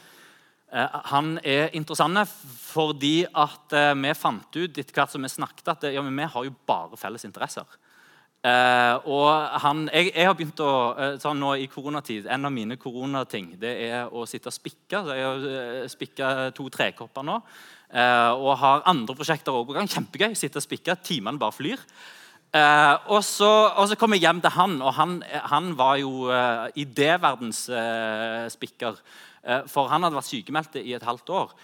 Eh, 0.72 0.98
han 1.12 1.36
er 1.44 1.70
interessant 1.78 2.18
fordi 2.66 3.22
at 3.26 3.76
eh, 3.78 3.94
vi 3.94 4.14
fant 4.18 4.58
ut 4.58 4.82
etter 4.82 4.96
hvert 4.96 5.14
som 5.14 5.22
vi 5.22 5.30
snakket, 5.30 5.68
at 5.74 5.88
ja, 5.94 6.02
vi 6.02 6.28
har 6.34 6.48
jo 6.48 6.54
bare 6.66 6.98
felles 7.00 7.26
interesser. 7.28 7.78
Eh, 8.42 8.96
og 9.06 9.28
han, 9.62 9.84
jeg, 9.94 10.08
jeg, 10.10 10.26
har 10.26 10.34
begynt 10.34 10.60
å 10.64 10.70
eh, 10.98 11.12
sånn 11.22 11.38
nå 11.38 11.52
i 11.62 11.68
koronatid, 11.70 12.24
En 12.26 12.48
av 12.48 12.50
mine 12.50 12.74
koronating 12.74 13.52
det 13.60 13.70
er 13.86 14.10
å 14.10 14.24
sitte 14.26 14.50
og 14.50 14.56
spikke. 14.56 14.98
Så 14.98 15.14
jeg 15.14 15.28
har 15.28 15.46
eh, 15.52 15.84
spikka 15.90 16.32
to 16.56 16.66
trekopper 16.72 17.26
nå. 17.28 17.38
og 17.92 18.50
har 18.56 18.82
andre 18.88 19.14
prosjekter 19.14 19.52
også 19.52 19.68
på 19.68 19.76
gang. 19.76 19.88
Kjempegøy. 19.94 20.34
Sitte 20.34 20.58
og 20.58 20.64
spikke. 20.64 20.96
Timene 21.04 21.38
bare 21.38 21.54
flyr. 21.54 21.86
Eh, 22.52 22.94
og, 23.08 23.22
så, 23.24 23.48
og, 23.72 23.86
så, 23.88 23.96
kom 23.96 24.12
jeg 24.12 24.26
hjem 24.26 24.42
til 24.44 24.52
han, 24.52 24.74
og 24.84 24.92
han, 24.98 25.20
han 25.48 25.70
var 25.78 25.96
jo 26.02 26.26
eh, 26.28 26.66
idéverdens 26.84 27.64
eh, 27.72 28.48
spikker. 28.52 28.98
Eh, 29.42 29.62
for 29.72 29.88
han 29.88 30.04
hadde 30.04 30.18
vært 30.18 30.28
sykemeldt 30.28 30.76
i 30.82 30.92
et 30.92 31.06
halvt 31.06 31.32
år. 31.32 31.54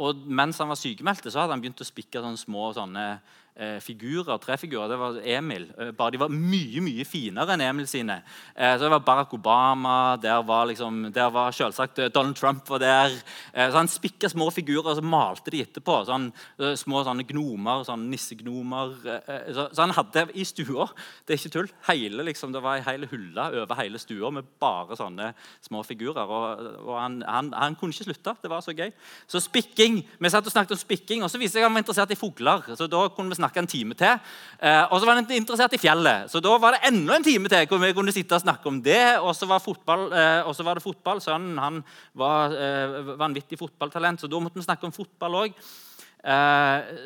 og 0.00 0.20
mens 0.24 0.58
han 0.58 0.68
var 0.68 0.78
sykemeldt, 0.80 1.26
så 1.28 1.42
hadde 1.42 1.52
han 1.52 1.60
begynt 1.60 1.80
å 1.84 1.86
spikke 1.88 2.22
sånne 2.24 2.40
små 2.40 2.70
sånne, 2.76 3.02
eh, 3.08 3.47
figurer, 3.82 4.38
trefigurer. 4.38 4.88
Det 4.88 4.98
var 4.98 5.16
Emil. 5.24 5.64
Eh, 5.78 5.90
bare 5.90 6.14
de 6.14 6.20
var 6.20 6.30
mye 6.30 6.82
mye 6.84 7.04
finere 7.06 7.54
enn 7.54 7.64
Emil 7.66 7.88
sine. 7.90 8.20
Eh, 8.54 8.74
så 8.76 8.84
det 8.84 8.92
var 8.92 9.02
Barack 9.02 9.32
Obama, 9.34 10.16
der 10.22 10.42
var, 10.46 10.68
liksom, 10.70 11.08
der 11.14 11.30
var 11.34 11.50
selvsagt 11.54 11.98
eh, 11.98 12.10
Donald 12.14 12.36
Trump 12.38 12.68
var 12.70 12.78
der. 12.78 13.16
Eh, 13.52 13.70
så 13.70 13.78
Han 13.78 13.90
spikka 13.90 14.30
små 14.30 14.50
figurer, 14.54 14.92
og 14.92 14.96
så 14.96 15.02
malte 15.02 15.50
de 15.50 15.62
etterpå. 15.64 15.96
Sånn, 16.06 16.30
eh, 16.60 16.76
små 16.78 17.02
sånne 17.06 17.26
gnomer, 17.26 17.82
sånne 17.88 18.12
nissegnomer. 18.12 18.94
Så, 19.02 19.66
så, 19.72 19.80
han 19.82 19.94
hadde 19.96 20.28
i 20.34 20.44
stua 20.46 20.88
Det 21.26 21.34
er 21.34 21.40
ikke 21.40 21.54
tull. 21.56 21.72
Hele, 21.88 22.22
liksom, 22.28 22.52
det 22.54 22.62
var 22.62 22.78
ei 22.78 22.86
hel 22.86 23.08
hylle 23.10 23.48
over 23.62 23.80
hele 23.80 23.98
stua 23.98 24.30
med 24.34 24.46
bare 24.60 24.96
sånne 24.98 25.32
små 25.66 25.82
figurer. 25.86 26.30
Og, 26.30 26.64
og 26.86 26.94
han, 26.98 27.20
han, 27.26 27.50
han, 27.56 27.78
kunne 27.78 27.94
ikke 27.94 28.10
slutte. 28.10 28.36
Det 28.42 28.50
var 28.50 28.62
så 28.62 28.76
gøy. 28.76 28.92
Så 29.26 29.42
spikking, 29.42 30.04
Vi 30.18 30.30
satt 30.30 30.46
og 30.46 30.52
snakket 30.52 30.76
om 30.76 30.80
spikking, 30.80 31.22
og 31.24 31.30
så 31.30 31.40
viste 31.40 31.58
jeg 31.58 31.66
at 31.66 31.70
han 31.70 31.74
var 31.74 31.82
interessert 31.82 32.14
i 32.14 32.18
fugler. 32.18 32.62
så 32.76 32.86
da 32.86 33.08
kunne 33.10 33.34
vi 33.34 33.40
snakke 33.40 33.47
snakke 33.48 33.64
en 33.64 33.70
time 33.70 33.96
til. 33.98 34.20
Eh, 34.60 34.84
og 34.92 35.00
så 35.00 35.08
var 35.08 35.18
han 35.18 35.32
interessert 35.34 35.74
i 35.74 35.80
fjellet, 35.80 36.30
så 36.30 36.42
da 36.44 36.54
var 36.60 36.76
det 36.76 36.84
enda 36.92 37.16
en 37.16 37.26
time 37.26 37.48
til 37.48 37.66
hvor 37.66 37.82
vi 37.82 37.92
kunne 37.96 38.14
sitte 38.14 38.36
og 38.36 38.44
snakke 38.44 38.68
om 38.68 38.80
det. 38.84 39.18
Og 39.18 39.34
så 39.34 39.48
var, 39.48 39.58
eh, 39.58 40.64
var 40.64 40.74
det 40.78 40.84
fotball. 40.84 41.20
Sønnen 41.24 41.58
han 41.58 41.82
var 42.14 42.52
eh, 42.52 43.14
vanvittig 43.18 43.58
fotballtalent, 43.58 44.20
så 44.20 44.30
da 44.30 44.40
måtte 44.40 44.60
vi 44.60 44.68
snakke 44.68 44.86
om 44.86 44.92
fotball 44.92 45.44
òg. 45.46 45.62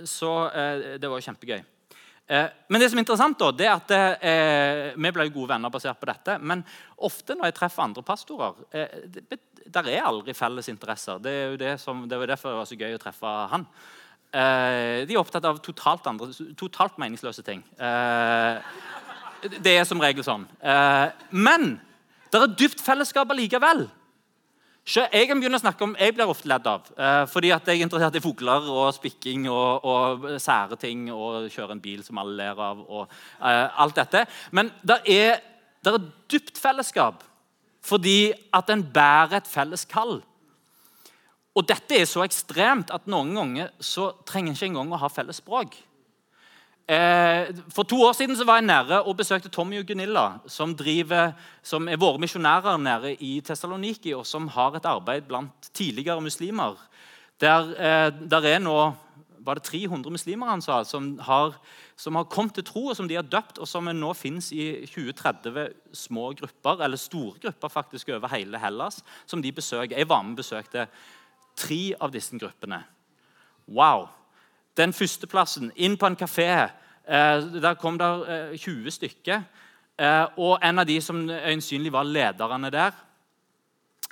Så 0.09 0.31
det 0.99 1.05
var 1.05 1.21
jo 1.21 1.27
kjempegøy. 1.27 1.61
Men 2.33 2.81
det 2.81 2.89
som 2.89 2.97
er 2.97 3.05
interessant 3.05 3.39
da, 3.41 3.51
det 3.53 3.67
er 3.67 3.73
at 3.75 3.93
eh, 4.25 4.93
Vi 4.97 5.11
ble 5.13 5.27
gode 5.35 5.51
venner 5.51 5.73
basert 5.73 5.99
på 6.01 6.09
dette. 6.09 6.39
Men 6.41 6.63
ofte 6.97 7.37
når 7.37 7.51
jeg 7.51 7.59
treffer 7.59 7.85
andre 7.85 8.05
pastorer 8.07 8.63
eh, 8.73 8.95
det, 9.05 9.41
Der 9.67 9.91
er 9.91 10.07
aldri 10.09 10.35
felles 10.37 10.71
interesser. 10.73 11.21
Det 11.23 11.33
er 11.33 11.51
jo 11.53 11.59
det 11.61 11.75
som, 11.83 12.07
det 12.09 12.19
var 12.19 12.33
derfor 12.33 12.55
det 12.55 12.63
var 12.63 12.71
så 12.71 12.79
gøy 12.79 12.97
å 12.97 13.03
treffe 13.03 13.35
han. 13.53 13.67
Eh, 14.33 15.05
de 15.05 15.12
er 15.12 15.21
opptatt 15.21 15.45
av 15.45 15.59
totalt, 15.61 16.07
andre, 16.09 16.31
totalt 16.57 16.97
meningsløse 17.01 17.45
ting. 17.45 17.61
Eh, 17.77 18.61
det 19.61 19.75
er 19.77 19.85
som 19.85 20.01
regel 20.01 20.25
sånn. 20.25 20.47
Eh, 20.65 21.09
men 21.37 21.75
det 22.33 22.41
er 22.41 22.55
dypt 22.57 22.81
fellesskap 22.81 23.35
allikevel. 23.35 23.85
Jeg 24.89 25.29
kan 25.29 25.39
begynne 25.39 25.61
å 25.61 25.62
snakke 25.62 25.85
om, 25.85 25.93
jeg 25.95 26.15
blir 26.17 26.27
ofte 26.27 26.49
ledd 26.51 26.65
av. 26.67 26.89
Fordi 27.31 27.53
at 27.55 27.69
jeg 27.71 27.79
er 27.79 27.85
interessert 27.87 28.17
i 28.19 28.23
fugler 28.25 28.65
og 28.67 28.89
spikking 28.97 29.45
og, 29.47 29.85
og 29.87 30.25
sære 30.43 30.75
ting 30.75 31.05
og 31.15 31.47
kjøre 31.55 31.77
en 31.77 31.83
bil 31.85 32.01
som 32.03 32.19
alle 32.19 32.35
ler 32.41 32.62
av. 32.67 32.81
og 32.89 33.12
alt 33.39 34.01
dette. 34.01 34.25
Men 34.51 34.73
det 34.83 34.97
er, 35.07 35.39
er 35.87 36.01
dypt 36.27 36.59
fellesskap 36.59 37.23
fordi 37.87 38.33
at 38.55 38.75
en 38.75 38.83
bærer 38.83 39.39
et 39.39 39.53
felles 39.53 39.87
kall. 39.87 40.19
Og 41.52 41.66
dette 41.68 41.99
er 41.99 42.09
så 42.09 42.25
ekstremt 42.25 42.92
at 42.94 43.09
noen 43.11 43.35
ganger 43.37 43.73
så 43.82 44.12
trenger 44.28 44.52
en 44.52 44.56
ikke 44.56 44.71
engang 44.71 44.94
å 44.94 45.00
ha 45.02 45.11
felles 45.12 45.42
språk. 45.42 45.76
Eh, 46.92 47.52
for 47.71 47.87
to 47.87 48.00
år 48.02 48.16
siden 48.18 48.35
så 48.37 48.44
var 48.49 48.59
jeg 48.59 48.66
nede 48.66 48.99
og 49.06 49.16
besøkte 49.21 49.52
Tommy 49.52 49.78
og 49.78 49.87
Gunilla, 49.87 50.40
som, 50.50 50.75
driver, 50.75 51.37
som 51.62 51.87
er 51.88 52.00
våre 52.00 52.21
misjonærer 52.21 52.80
nede 52.80 53.14
i 53.23 53.37
Tessaloniki, 53.44 54.16
og 54.16 54.26
som 54.26 54.49
har 54.50 54.76
et 54.76 54.88
arbeid 54.88 55.28
blant 55.28 55.71
tidligere 55.76 56.25
muslimer. 56.25 56.80
Der, 57.40 57.71
eh, 57.76 58.11
der 58.11 58.49
er 58.56 58.61
nå 58.62 58.76
var 59.42 59.59
det 59.59 59.66
300 59.66 60.11
muslimer 60.11 60.50
han 60.52 60.62
sa, 60.62 60.82
som 60.87 61.16
har, 61.18 61.56
som 61.99 62.14
har 62.14 62.28
kommet 62.30 62.54
til 62.54 62.66
tro, 62.66 62.85
og 62.90 62.97
som 62.97 63.09
de 63.11 63.18
har 63.18 63.26
døpt, 63.26 63.59
og 63.59 63.68
som 63.68 63.88
nå 63.90 64.12
fins 64.14 64.52
i 64.54 64.87
20-30 64.87 65.73
små 65.99 66.30
grupper, 66.38 66.85
eller 66.85 67.00
store 67.00 67.40
grupper 67.42 67.73
faktisk 67.73 68.12
over 68.14 68.30
hele 68.30 68.61
Hellas, 68.62 69.02
som 69.26 69.42
de 69.42 69.52
besøker. 69.52 69.99
Jeg 69.99 70.09
var 70.09 70.23
med 70.23 70.37
og 70.37 70.44
besøkte 70.44 70.87
tre 71.56 71.94
av 72.00 72.12
disse 72.14 72.38
gruppene. 72.38 72.82
Wow! 73.68 74.09
Den 74.76 74.94
førsteplassen, 74.97 75.73
inn 75.76 75.99
på 76.00 76.09
en 76.09 76.16
kafé. 76.16 76.49
Eh, 77.04 77.44
der 77.62 77.75
kom 77.80 77.99
det 78.00 78.09
20 78.59 78.87
eh, 78.87 78.92
stykker. 78.92 79.42
Eh, 79.99 80.26
og 80.40 80.59
en 80.64 80.78
av 80.78 80.87
de 80.88 81.00
som 81.00 81.28
øyensynlig 81.28 81.92
var 81.92 82.09
lederne 82.09 82.71
der, 82.73 82.92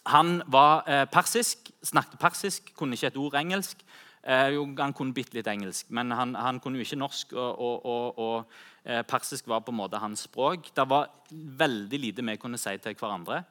han 0.06 0.42
var 0.46 1.06
persisk, 1.12 1.70
snakket 1.84 2.18
persisk, 2.18 2.70
kunne 2.74 2.96
ikke 2.96 3.06
et 3.06 3.16
ord 3.16 3.34
engelsk. 3.34 3.76
han 4.24 4.92
kunne 4.92 5.14
bitte 5.14 5.34
litt 5.34 5.46
engelsk, 5.46 5.90
men 5.90 6.10
han, 6.10 6.34
han 6.34 6.60
kunne 6.60 6.78
jo 6.78 6.80
ikke 6.80 6.96
norsk. 6.96 7.32
Og, 7.32 7.60
og, 7.60 7.86
og, 7.86 8.18
og 8.18 9.04
persisk 9.06 9.48
var 9.48 9.60
på 9.60 9.70
en 9.70 9.76
måte 9.76 9.98
hans 9.98 10.20
språk. 10.20 10.74
Det 10.76 10.88
var 10.88 11.10
veldig 11.30 11.98
lite 11.98 12.22
vi 12.22 12.36
kunne 12.36 12.58
si 12.58 12.76
til 12.78 12.94
hverandre. 12.94 13.42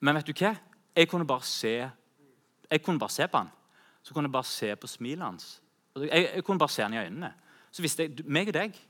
Men 0.00 0.14
vet 0.14 0.26
du 0.26 0.32
hva? 0.32 0.54
Jeg 0.96 1.08
kunne 1.08 1.26
bare 1.26 1.42
se, 1.42 1.90
jeg 2.72 2.82
kunne 2.82 2.98
bare 2.98 3.12
se 3.12 3.28
på 3.28 3.42
han. 3.42 3.50
Så 4.02 4.14
kunne 4.14 4.26
jeg 4.26 4.34
bare 4.34 4.48
se 4.48 4.72
på 4.76 4.90
smilet 4.90 5.26
hans. 5.26 5.50
Jeg, 5.96 6.28
jeg, 6.34 6.44
kunne 6.44 6.58
bare 6.58 6.72
se 6.72 6.82
han 6.82 6.94
i 6.94 7.02
øynene. 7.04 7.32
Så 7.72 7.84
visste 7.84 8.08
jeg 8.08 8.24
meg 8.26 8.50
og 8.50 8.56
deg 8.56 8.80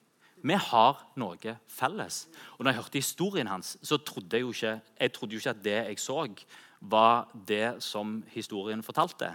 vi 0.42 0.56
har 0.58 0.98
noe 1.20 1.56
felles. 1.70 2.24
Og 2.56 2.64
når 2.64 2.72
jeg 2.72 2.80
hørte 2.80 2.98
historien 2.98 3.50
hans, 3.50 3.76
så 3.86 3.98
trodde 4.02 4.34
jeg 4.34 4.42
jo 4.42 4.50
ikke, 4.50 4.72
jeg 4.98 5.12
trodde 5.14 5.36
jo 5.36 5.42
ikke 5.42 5.52
at 5.54 5.60
det 5.64 5.76
jeg 5.76 6.00
så, 6.02 6.24
var 6.80 7.28
det 7.46 7.76
som 7.84 8.16
historien 8.32 8.82
fortalte. 8.82 9.28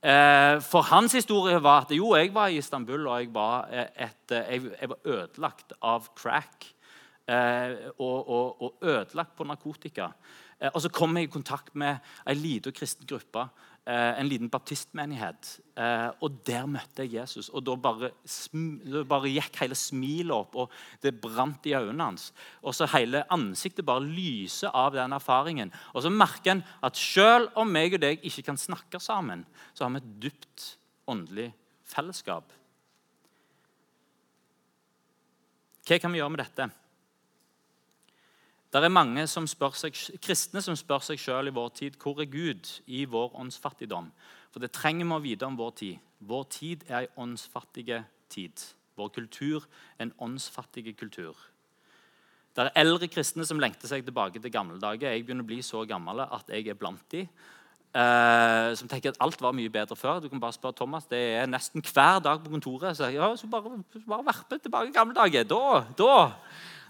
Eh, 0.00 0.56
for 0.64 0.86
hans 0.88 1.12
historie 1.12 1.60
var 1.60 1.84
at 1.84 1.92
jo, 1.92 2.14
jeg 2.16 2.32
var 2.32 2.48
i 2.48 2.56
Istanbul, 2.56 3.04
og 3.06 3.20
jeg 3.20 3.34
var, 3.34 3.68
et, 3.68 4.32
jeg, 4.32 4.62
jeg 4.80 4.88
var 4.88 4.98
ødelagt 5.04 5.76
av 5.82 6.08
crack. 6.16 6.72
Eh, 7.28 7.90
og, 7.98 8.28
og, 8.28 8.62
og, 8.62 8.74
ødelagt 8.82 9.36
på 9.36 9.44
narkotika. 9.44 10.08
Eh, 10.60 10.70
og 10.72 10.80
så 10.80 10.88
kom 10.88 11.16
jeg 11.16 11.28
i 11.28 11.32
kontakt 11.36 11.74
med 11.74 11.98
ei 12.24 12.36
lita 12.38 12.70
kristen 12.72 13.04
gruppe 13.04 13.44
Eh, 13.44 13.75
en 13.92 14.26
liten 14.26 14.48
baptistmenighet. 14.50 15.60
Eh, 15.78 16.08
og 16.20 16.40
Der 16.46 16.66
møtte 16.66 17.04
jeg 17.04 17.12
Jesus. 17.20 17.48
og 17.48 17.64
Da 17.64 17.76
bare, 17.76 18.10
bare 19.04 19.30
gikk 19.30 19.60
hele 19.60 19.74
smilet 19.74 20.34
opp, 20.34 20.56
og 20.56 20.70
det 21.02 21.20
brant 21.20 21.66
i 21.66 21.74
øynene 21.74 22.02
hans. 22.02 22.32
Og 22.62 22.74
så 22.74 22.86
Hele 22.86 23.24
ansiktet 23.30 23.86
bare 23.86 24.02
lyser 24.02 24.74
av 24.74 24.92
den 24.92 25.12
erfaringen. 25.12 25.72
Og 25.94 26.02
Så 26.02 26.10
merker 26.10 26.50
en 26.50 26.64
at 26.82 26.96
selv 26.96 27.48
om 27.54 27.68
meg 27.68 27.94
og 27.94 28.00
deg 28.00 28.24
ikke 28.24 28.42
kan 28.42 28.56
snakke 28.56 29.00
sammen, 29.00 29.46
så 29.74 29.84
har 29.84 29.90
vi 29.90 29.96
et 29.96 30.20
dypt 30.22 30.76
åndelig 31.06 31.52
fellesskap. 31.84 32.52
Hva 35.86 36.00
kan 36.00 36.10
vi 36.10 36.18
gjøre 36.18 36.30
med 36.30 36.42
dette? 36.42 36.70
Det 38.72 38.82
er 38.82 38.90
mange 38.90 39.22
som 39.30 39.46
seg, 39.46 39.94
kristne 40.22 40.60
som 40.64 40.76
spør 40.76 41.04
seg 41.06 41.20
sjøl 41.22 41.48
i 41.48 41.54
vår 41.54 41.68
tid 41.78 41.98
hvor 42.02 42.18
er 42.20 42.30
Gud 42.30 42.68
i 42.86 43.04
vår 43.06 43.36
åndsfattigdom. 43.38 44.10
For 44.50 44.62
det 44.62 44.72
trenger 44.74 45.06
vi 45.06 45.14
å 45.14 45.22
vite 45.22 45.46
om 45.46 45.58
vår 45.58 45.74
tid. 45.78 46.00
Vår 46.26 46.46
tid 46.50 46.86
er 46.88 47.06
en 47.06 47.20
åndsfattig 47.26 47.86
tid. 48.32 48.64
Vår 48.96 49.12
kultur 49.14 49.66
er 49.98 50.08
en 50.08 50.16
åndsfattig 50.18 50.96
kultur. 50.98 51.36
Det 52.56 52.64
er 52.64 52.80
eldre 52.80 53.08
kristne 53.12 53.44
som 53.44 53.60
lengter 53.60 53.88
seg 53.90 54.04
tilbake 54.04 54.40
til 54.40 54.52
gamle 54.52 54.80
dager. 54.80 55.12
Jeg 55.12 55.26
begynner 55.26 55.44
å 55.44 55.50
bli 55.50 55.60
så 55.64 55.82
gammel 55.88 56.24
at 56.24 56.48
jeg 56.48 56.70
er 56.72 56.78
blant 56.80 57.04
de. 57.12 57.26
Uh, 57.96 58.74
som 58.76 58.88
tenker 58.90 59.12
at 59.12 59.20
alt 59.24 59.40
var 59.40 59.54
mye 59.56 59.72
bedre 59.72 59.96
før. 59.96 60.18
Du 60.24 60.30
kan 60.32 60.40
bare 60.40 60.56
spørre 60.56 60.76
Thomas, 60.76 61.06
Det 61.08 61.20
er 61.36 61.46
nesten 61.48 61.84
hver 61.84 62.18
dag 62.24 62.42
på 62.42 62.50
kontoret. 62.50 62.96
Så, 62.96 63.12
ja, 63.12 63.28
så 63.36 63.46
bare, 63.46 63.78
bare 64.08 64.26
verpe 64.26 64.58
tilbake 64.58 64.92
gamle 64.92 65.14
dager. 65.16 65.44
Da, 65.44 65.84
da, 65.96 66.16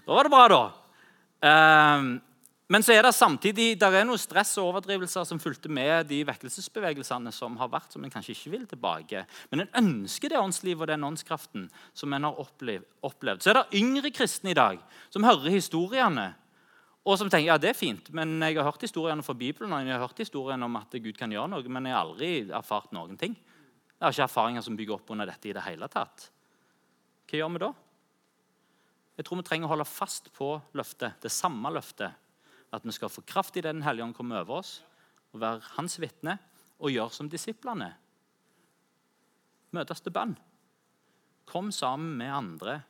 da 0.07 0.17
var 0.17 0.27
det 0.27 0.33
bra, 0.33 0.47
da. 0.51 0.63
Ehm, 1.45 2.17
men 2.67 2.83
så 2.83 2.91
er 2.97 3.05
det 3.05 3.13
samtidig 3.15 3.77
der 3.79 3.95
er 3.95 4.07
noe 4.07 4.19
stress 4.19 4.57
og 4.59 4.73
overdrivelser 4.73 5.23
som 5.27 5.39
fulgte 5.39 5.71
med 5.71 6.09
de 6.09 6.19
vekkelsesbevegelsene 6.27 7.31
som 7.31 7.55
har 7.61 7.69
vært, 7.71 7.93
som 7.93 8.03
en 8.03 8.11
kanskje 8.11 8.33
ikke 8.35 8.51
vil 8.57 8.65
tilbake. 8.67 9.23
Men 9.51 9.63
en 9.63 9.77
ønsker 9.83 10.33
det 10.33 10.41
åndslivet 10.41 10.83
og 10.83 10.91
den 10.91 11.07
åndskraften 11.07 11.69
som 11.95 12.13
en 12.13 12.27
har 12.27 12.41
opplevd. 12.41 13.39
Så 13.39 13.53
er 13.53 13.61
det 13.61 13.79
yngre 13.79 14.11
kristne 14.11 14.51
i 14.51 14.57
dag 14.57 14.83
som 15.13 15.27
hører 15.27 15.55
historiene 15.55 16.33
og 17.07 17.15
som 17.15 17.29
tenker 17.31 17.53
ja, 17.53 17.59
det 17.61 17.69
er 17.71 17.77
fint, 17.77 18.09
men 18.11 18.35
jeg 18.43 18.57
har 18.57 18.65
hørt 18.67 18.83
historiene 18.83 19.23
fra 19.23 19.35
Bibelen 19.37 19.71
og 19.71 19.85
jeg 19.85 19.95
har 19.95 20.03
hørt 20.03 20.17
historiene 20.19 20.67
om 20.67 20.75
at 20.75 20.91
Gud 20.99 21.15
kan 21.15 21.31
gjøre 21.31 21.53
noe, 21.53 21.71
men 21.71 21.87
jeg 21.87 21.95
har 21.95 22.03
aldri 22.03 22.31
erfart 22.51 22.91
noen 22.95 23.15
ting. 23.19 23.37
Jeg 23.95 24.03
har 24.03 24.11
ikke 24.11 24.25
erfaringer 24.27 24.65
som 24.65 24.75
bygger 24.77 24.97
opp 24.97 25.13
under 25.15 25.29
dette 25.29 25.47
i 25.47 25.53
det 25.55 25.63
hele 25.63 25.87
tatt. 25.91 26.27
Hva 27.27 27.39
gjør 27.39 27.53
vi 27.53 27.61
da? 27.63 27.69
Jeg 29.17 29.25
tror 29.25 29.39
vi 29.39 29.47
trenger 29.47 29.65
å 29.65 29.73
holde 29.73 29.89
fast 29.89 30.29
på 30.35 30.51
løftet, 30.77 31.17
det 31.23 31.33
samme 31.33 31.71
løftet. 31.73 32.13
At 32.73 32.83
vi 32.85 32.93
skal 32.93 33.09
få 33.09 33.23
kraft 33.25 33.57
i 33.57 33.63
det 33.63 33.71
Den 33.73 33.85
hellige 33.85 34.05
ånd 34.05 34.15
kommer 34.15 34.43
over 34.43 34.59
oss, 34.59 34.81
og 35.33 35.41
være 35.41 35.73
hans 35.77 35.97
vitne 35.99 36.37
og 36.77 36.91
gjøre 36.93 37.15
som 37.15 37.29
disiplene. 37.31 37.89
Møtes 39.73 40.03
til 40.03 40.13
bønn. 40.13 40.35
Kom 41.47 41.71
sammen 41.71 42.13
med 42.19 42.33
andre 42.33 42.81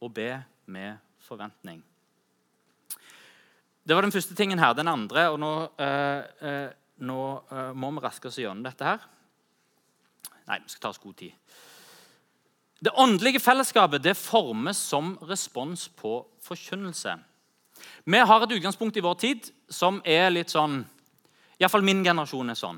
og 0.00 0.12
be 0.16 0.32
med 0.66 0.98
forventning. 1.22 1.82
Det 3.88 3.96
var 3.96 4.04
den 4.04 4.12
første 4.12 4.34
tingen 4.36 4.60
her. 4.60 4.74
Den 4.76 4.88
andre 4.88 5.28
og 5.32 5.38
Nå, 5.40 5.52
eh, 5.80 6.24
eh, 6.44 6.70
nå 6.98 7.20
eh, 7.52 7.72
må 7.72 7.90
vi 7.94 8.02
raske 8.04 8.28
oss 8.28 8.36
gjennom 8.40 8.66
dette 8.66 8.84
her. 8.84 9.06
Nei, 10.48 10.58
vi 10.64 10.72
skal 10.72 10.82
ta 10.82 10.90
oss 10.92 11.00
god 11.00 11.16
tid. 11.16 11.32
Det 12.78 12.94
åndelige 12.94 13.40
fellesskapet 13.42 14.02
det 14.04 14.14
formes 14.14 14.78
som 14.78 15.16
respons 15.26 15.88
på 15.98 16.20
forkynnelse. 16.46 17.16
Vi 18.04 18.18
har 18.18 18.44
et 18.44 18.54
utgangspunkt 18.54 18.96
i 18.96 19.02
vår 19.02 19.16
tid 19.18 19.48
som 19.70 19.98
er 20.06 20.30
litt 20.30 20.54
sånn 20.54 20.84
Iallfall 21.58 21.82
min 21.82 22.04
generasjon 22.06 22.52
er 22.52 22.58
sånn. 22.58 22.76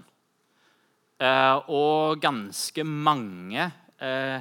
Eh, 1.20 1.56
og 1.68 2.16
ganske 2.22 2.84
mange 2.88 3.66
eh, 4.00 4.40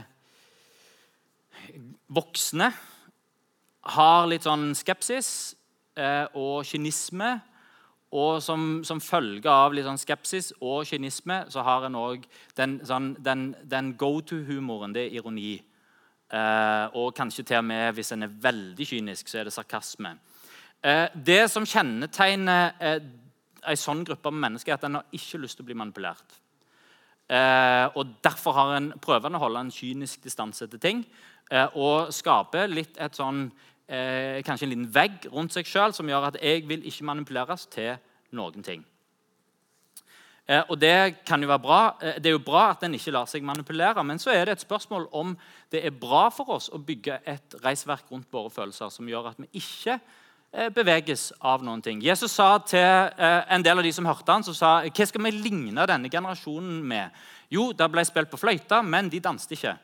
voksne 2.08 2.70
har 3.98 4.30
litt 4.32 4.48
sånn 4.48 4.70
skepsis 4.80 5.32
eh, 6.00 6.24
og 6.40 6.64
kynisme 6.70 7.34
og 8.12 8.42
som, 8.42 8.82
som, 8.84 9.02
følge 9.02 9.52
av 9.52 9.74
litt 9.76 9.86
sånn 9.86 10.00
skepsis 10.02 10.52
og 10.60 10.88
kynisme 10.90 11.44
så 11.54 11.62
har 11.66 11.86
en 11.86 11.98
òg 12.00 12.24
den, 12.58 12.80
sånn, 12.86 13.12
den, 13.22 13.52
den 13.70 13.94
go 14.02 14.16
to-humoren. 14.26 14.96
Det 14.96 15.04
er 15.06 15.20
ironi. 15.20 15.60
Eh, 16.30 16.98
og 16.98 17.14
kanskje 17.18 17.46
til 17.46 17.60
og 17.62 17.68
med 17.70 17.94
hvis 17.98 18.12
en 18.16 18.26
er 18.26 18.34
veldig 18.42 18.88
kynisk, 18.90 19.30
så 19.30 19.42
er 19.42 19.50
det 19.50 19.54
sarkasme. 19.54 20.16
Eh, 20.82 21.06
det 21.14 21.44
som 21.54 21.68
kjennetegner 21.70 22.74
eh, 22.82 23.00
en 23.70 23.80
sånn 23.80 24.02
gruppe 24.08 24.34
med 24.34 24.48
mennesker, 24.48 24.74
er 24.74 24.82
at 24.82 24.90
en 24.90 25.02
har 25.02 25.18
ikke 25.18 25.44
lyst 25.44 25.60
til 25.60 25.68
å 25.68 25.70
bli 25.70 25.78
manipulert. 25.78 26.40
Eh, 27.30 27.86
og 27.94 28.18
Derfor 28.26 28.58
har 28.58 28.76
en 28.80 28.94
prøver 29.02 29.38
å 29.38 29.42
holde 29.44 29.68
en 29.68 29.74
kynisk 29.74 30.24
distanse 30.26 30.66
til 30.66 30.82
ting. 30.82 31.04
Eh, 31.52 31.78
og 31.78 32.14
skaper 32.14 32.70
litt 32.70 32.98
et 33.02 33.18
sånn 33.18 33.48
eh, 33.90 34.40
kanskje 34.46 34.68
en 34.68 34.74
liten 34.76 34.94
vegg 34.94 35.28
rundt 35.34 35.58
seg 35.58 35.68
sjøl 35.68 35.96
som 35.98 36.08
gjør 36.10 36.30
at 36.30 36.40
jeg 36.44 36.64
vil 36.70 36.86
ikke 36.88 37.10
manipuleres 37.10 37.66
til 37.74 37.98
noen 38.38 38.64
ting. 38.64 38.86
Eh, 40.50 40.64
og 40.70 40.80
Det 40.80 41.24
kan 41.26 41.42
jo 41.42 41.48
være 41.48 41.62
bra. 41.62 41.96
Eh, 42.02 42.16
det 42.16 42.26
er 42.26 42.32
jo 42.32 42.46
bra 42.46 42.72
at 42.72 42.84
en 42.84 42.94
ikke 42.94 43.12
lar 43.14 43.28
seg 43.30 43.44
manipulere, 43.46 44.04
men 44.04 44.18
så 44.18 44.32
er 44.34 44.46
det 44.46 44.58
et 44.58 44.66
spørsmål 44.66 45.08
om 45.14 45.38
det 45.72 45.86
er 45.86 45.92
bra 45.92 46.30
for 46.30 46.50
oss 46.50 46.72
å 46.74 46.82
bygge 46.82 47.20
et 47.26 47.56
reisverk 47.64 48.10
rundt 48.12 48.32
våre 48.34 48.50
følelser 48.50 48.90
som 48.90 49.08
gjør 49.08 49.30
at 49.30 49.38
vi 49.38 49.62
ikke 49.62 50.00
eh, 50.00 50.70
beveges 50.74 51.32
av 51.40 51.62
noen 51.62 51.82
ting. 51.86 52.02
Jesus 52.02 52.32
sa 52.32 52.58
til 52.66 52.82
eh, 52.82 53.44
en 53.54 53.62
del 53.62 53.78
av 53.78 53.86
de 53.86 53.94
som 53.94 54.10
hørte 54.10 54.32
han, 54.32 54.44
som 54.44 54.58
sa, 54.58 54.72
hva 54.90 55.06
skal 55.06 55.24
vi 55.28 55.36
ligne 55.38 55.86
denne 55.86 56.10
generasjonen 56.10 56.82
med? 56.82 57.22
Jo, 57.54 57.70
det 57.72 57.92
ble 57.94 58.06
spilt 58.06 58.34
på 58.34 58.42
fløyta, 58.42 58.82
men 58.82 59.10
de 59.10 59.22
danset 59.22 59.54
ikke. 59.54 59.78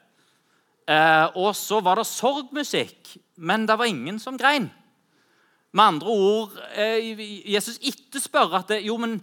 Og 1.41 1.55
så 1.57 1.79
var 1.81 1.97
det 1.97 2.05
sorgmusikk, 2.05 3.15
men 3.35 3.65
det 3.67 3.77
var 3.77 3.85
ingen 3.85 4.19
som 4.19 4.37
grein. 4.37 4.69
Med 5.75 5.83
andre 5.83 6.07
ord, 6.07 6.53
Jesus 6.77 7.43
Jesus 7.51 7.79
etterspør 7.83 8.53
at 8.61 8.69
det, 8.71 8.83
jo, 8.87 8.95
men 8.97 9.17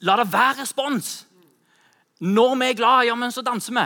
la 0.00 0.16
det 0.16 0.30
være 0.32 0.62
respons. 0.62 1.26
Når 2.20 2.54
vi 2.54 2.68
er 2.70 2.78
glad, 2.78 3.04
ja, 3.08 3.16
men 3.16 3.32
så 3.32 3.44
danser 3.44 3.76
vi. 3.76 3.84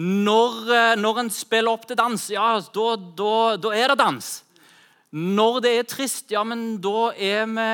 Når, 0.00 0.54
eh, 0.74 0.96
når 0.98 1.18
en 1.20 1.30
spiller 1.30 1.72
opp 1.72 1.86
til 1.86 1.98
dans, 1.98 2.30
ja, 2.30 2.60
da, 2.74 2.86
da, 3.18 3.32
da 3.58 3.74
er 3.74 3.92
det 3.92 3.98
dans. 3.98 4.30
Når 5.10 5.60
det 5.60 5.72
er 5.74 5.88
trist, 5.90 6.30
ja, 6.30 6.44
men 6.46 6.78
da 6.82 7.10
er 7.18 7.46
vi 7.50 7.66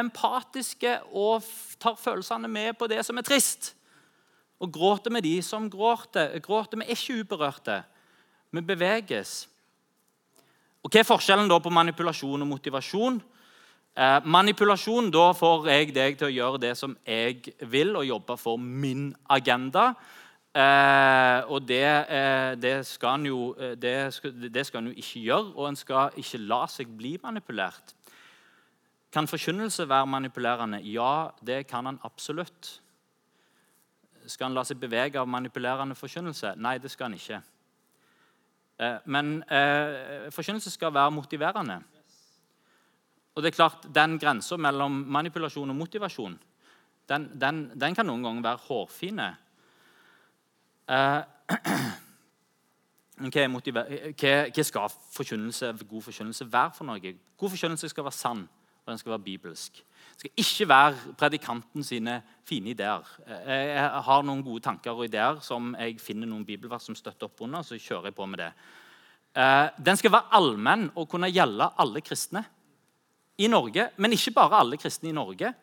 empatiske 0.00 0.96
og 1.14 1.46
tar 1.78 1.94
følelsene 1.94 2.50
med 2.50 2.74
på 2.78 2.90
det 2.90 3.04
som 3.06 3.18
er 3.18 3.26
trist. 3.26 3.76
Og 4.58 4.72
gråter 4.74 5.14
med 5.14 5.22
de 5.22 5.38
som 5.42 5.70
gråter. 5.70 6.34
Gråter 6.42 6.78
vi 6.80 6.86
er 6.88 6.98
ikke 6.98 7.20
uberørte. 7.22 7.82
Vi 8.50 8.60
beveges. 8.60 9.44
Og 10.84 10.92
Hva 10.92 11.00
er 11.00 11.08
forskjellen 11.08 11.48
da 11.48 11.56
på 11.64 11.72
manipulasjon 11.72 12.44
og 12.44 12.50
motivasjon? 12.50 13.22
Eh, 13.96 14.20
manipulasjon, 14.24 15.10
Da 15.10 15.32
får 15.32 15.68
jeg 15.68 15.94
deg 15.94 16.18
til 16.18 16.28
å 16.28 16.34
gjøre 16.34 16.60
det 16.60 16.76
som 16.76 16.96
jeg 17.06 17.54
vil, 17.60 17.96
og 17.96 18.04
jobbe 18.04 18.36
for 18.36 18.56
min 18.58 19.14
agenda. 19.30 19.94
Eh, 20.54 21.40
og 21.50 21.66
det, 21.66 22.06
eh, 22.08 22.54
det, 22.54 22.86
skal 22.86 23.18
en 23.18 23.26
jo, 23.26 23.54
eh, 23.58 23.74
det, 23.74 24.14
skal, 24.14 24.32
det 24.54 24.66
skal 24.66 24.82
en 24.82 24.92
jo 24.92 24.94
ikke 24.94 25.20
gjøre, 25.20 25.54
og 25.56 25.68
en 25.68 25.76
skal 25.76 26.10
ikke 26.16 26.38
la 26.38 26.66
seg 26.66 26.92
bli 26.94 27.16
manipulert. 27.22 27.94
Kan 29.10 29.26
forkynnelse 29.26 29.88
være 29.88 30.06
manipulerende? 30.06 30.82
Ja, 30.84 31.30
det 31.40 31.66
kan 31.66 31.86
han 31.86 31.98
absolutt. 32.04 32.80
Skal 34.26 34.46
han 34.46 34.54
la 34.54 34.62
seg 34.64 34.78
bevege 34.78 35.18
av 35.18 35.26
manipulerende 35.28 35.94
forkynnelse? 35.94 36.54
Nei, 36.56 36.78
det 36.78 36.90
skal 36.90 37.08
han 37.08 37.18
ikke. 37.18 37.42
Eh, 38.78 38.96
men 39.06 39.36
eh, 39.42 40.30
forkynnelse 40.34 40.70
skal 40.70 40.94
være 40.94 41.10
motiverende. 41.14 41.78
Og 43.34 43.42
det 43.42 43.50
er 43.50 43.56
klart, 43.56 43.86
Den 43.94 44.18
grensa 44.18 44.56
mellom 44.56 44.92
manipulasjon 44.92 45.70
og 45.70 45.76
motivasjon 45.76 46.38
den, 47.08 47.40
den, 47.40 47.80
den, 47.80 47.94
kan 47.94 48.06
noen 48.06 48.22
ganger 48.24 48.42
være 48.42 48.62
hårfine. 48.68 49.36
Eh, 50.88 51.20
hva, 53.34 53.46
hva, 53.50 54.64
skal 54.64 54.94
forkynnelse, 55.12 55.72
god 55.88 56.02
forkynnelse 56.02 56.52
være 56.52 56.70
for 56.78 56.88
noe? 56.88 57.14
God 57.36 57.52
forkynnelse 57.52 57.88
skal 57.92 58.06
være 58.06 58.16
sann, 58.16 58.48
og 58.84 58.92
den 58.92 59.00
skal 59.00 59.14
være 59.14 59.24
bibelsk. 59.24 59.80
Det 60.14 60.20
skal 60.20 60.42
ikke 60.44 60.68
være 60.68 61.14
predikanten 61.18 61.84
sine 61.84 62.18
fine 62.44 62.74
ideer. 62.74 63.06
Jeg 63.48 64.02
har 64.06 64.22
noen 64.22 64.44
gode 64.44 64.62
tanker 64.62 64.92
og 64.92 65.08
ideer 65.08 65.40
som 65.42 65.72
jeg 65.78 65.96
finner 66.02 66.28
noen 66.28 66.44
bibelvers 66.44 66.84
som 66.84 66.96
støtter 66.98 67.26
opp 67.26 67.40
under. 67.46 67.62
så 67.62 67.80
kjører 67.80 68.10
jeg 68.10 68.18
på 68.18 68.26
med 68.26 68.44
det. 68.44 68.50
Eh, 69.34 69.68
den 69.86 69.96
skal 69.98 70.12
være 70.14 70.36
allmenn 70.38 70.90
og 70.94 71.08
kunne 71.10 71.32
gjelde 71.32 71.72
alle 71.80 72.00
kristne 72.04 72.44
i 73.38 73.48
Norge. 73.48 73.88
Men 73.96 74.12
ikke 74.12 74.34
bare 74.36 74.60
alle 74.60 74.78
kristne 74.78 75.10
i 75.10 75.16
Norge. 75.16 75.54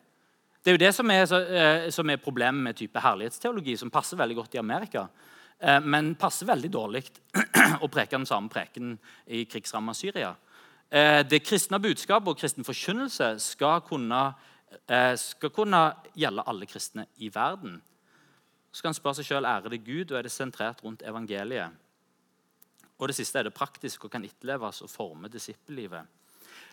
Det 0.62 0.72
er 0.72 0.76
jo 0.76 0.86
det 0.86 0.94
som 0.96 1.12
er, 1.12 1.22
eh, 1.24 1.90
som 1.90 2.10
er 2.10 2.18
problemet 2.18 2.64
med 2.64 2.76
type 2.76 3.00
herlighetsteologi, 3.00 3.78
som 3.78 3.90
passer 3.90 4.18
veldig 4.18 4.36
godt 4.36 4.56
i 4.56 4.60
Amerika. 4.60 5.08
Eh, 5.60 5.80
men 5.80 6.16
passer 6.16 6.46
veldig 6.46 6.72
dårlig 6.72 7.04
å 7.84 7.88
preke 7.88 8.18
den 8.18 8.26
samme 8.26 8.50
preken 8.50 8.98
i 9.28 9.46
krigsramma 9.46 9.94
Syria. 9.94 10.36
Eh, 10.92 11.24
det 11.24 11.44
kristne 11.48 11.80
budskapet 11.80 12.28
og 12.28 12.38
kristen 12.38 12.68
forkynnelse 12.68 13.40
skal 13.40 13.80
kunne, 13.88 14.34
eh, 14.90 15.16
skal 15.16 15.50
kunne 15.50 15.96
gjelde 16.16 16.44
alle 16.48 16.66
kristne 16.66 17.06
i 17.18 17.30
verden. 17.34 17.82
Så 18.72 18.82
kan 18.82 18.90
en 18.90 19.00
spørre 19.00 19.16
seg 19.16 19.26
sjøl 19.26 19.46
ære 19.46 19.70
det 19.70 19.86
Gud, 19.86 20.12
og 20.12 20.18
er 20.18 20.22
det 20.24 20.32
sentrert 20.32 20.84
rundt 20.84 21.02
evangeliet. 21.04 21.72
Og 23.00 23.08
det 23.08 23.16
siste 23.16 23.40
er 23.40 23.44
det 23.44 23.54
praktisk 23.54 24.06
og 24.06 24.12
kan 24.12 24.26
etterleves 24.26 24.82
og 24.82 24.90
forme 24.90 25.28
disippellivet. 25.28 26.06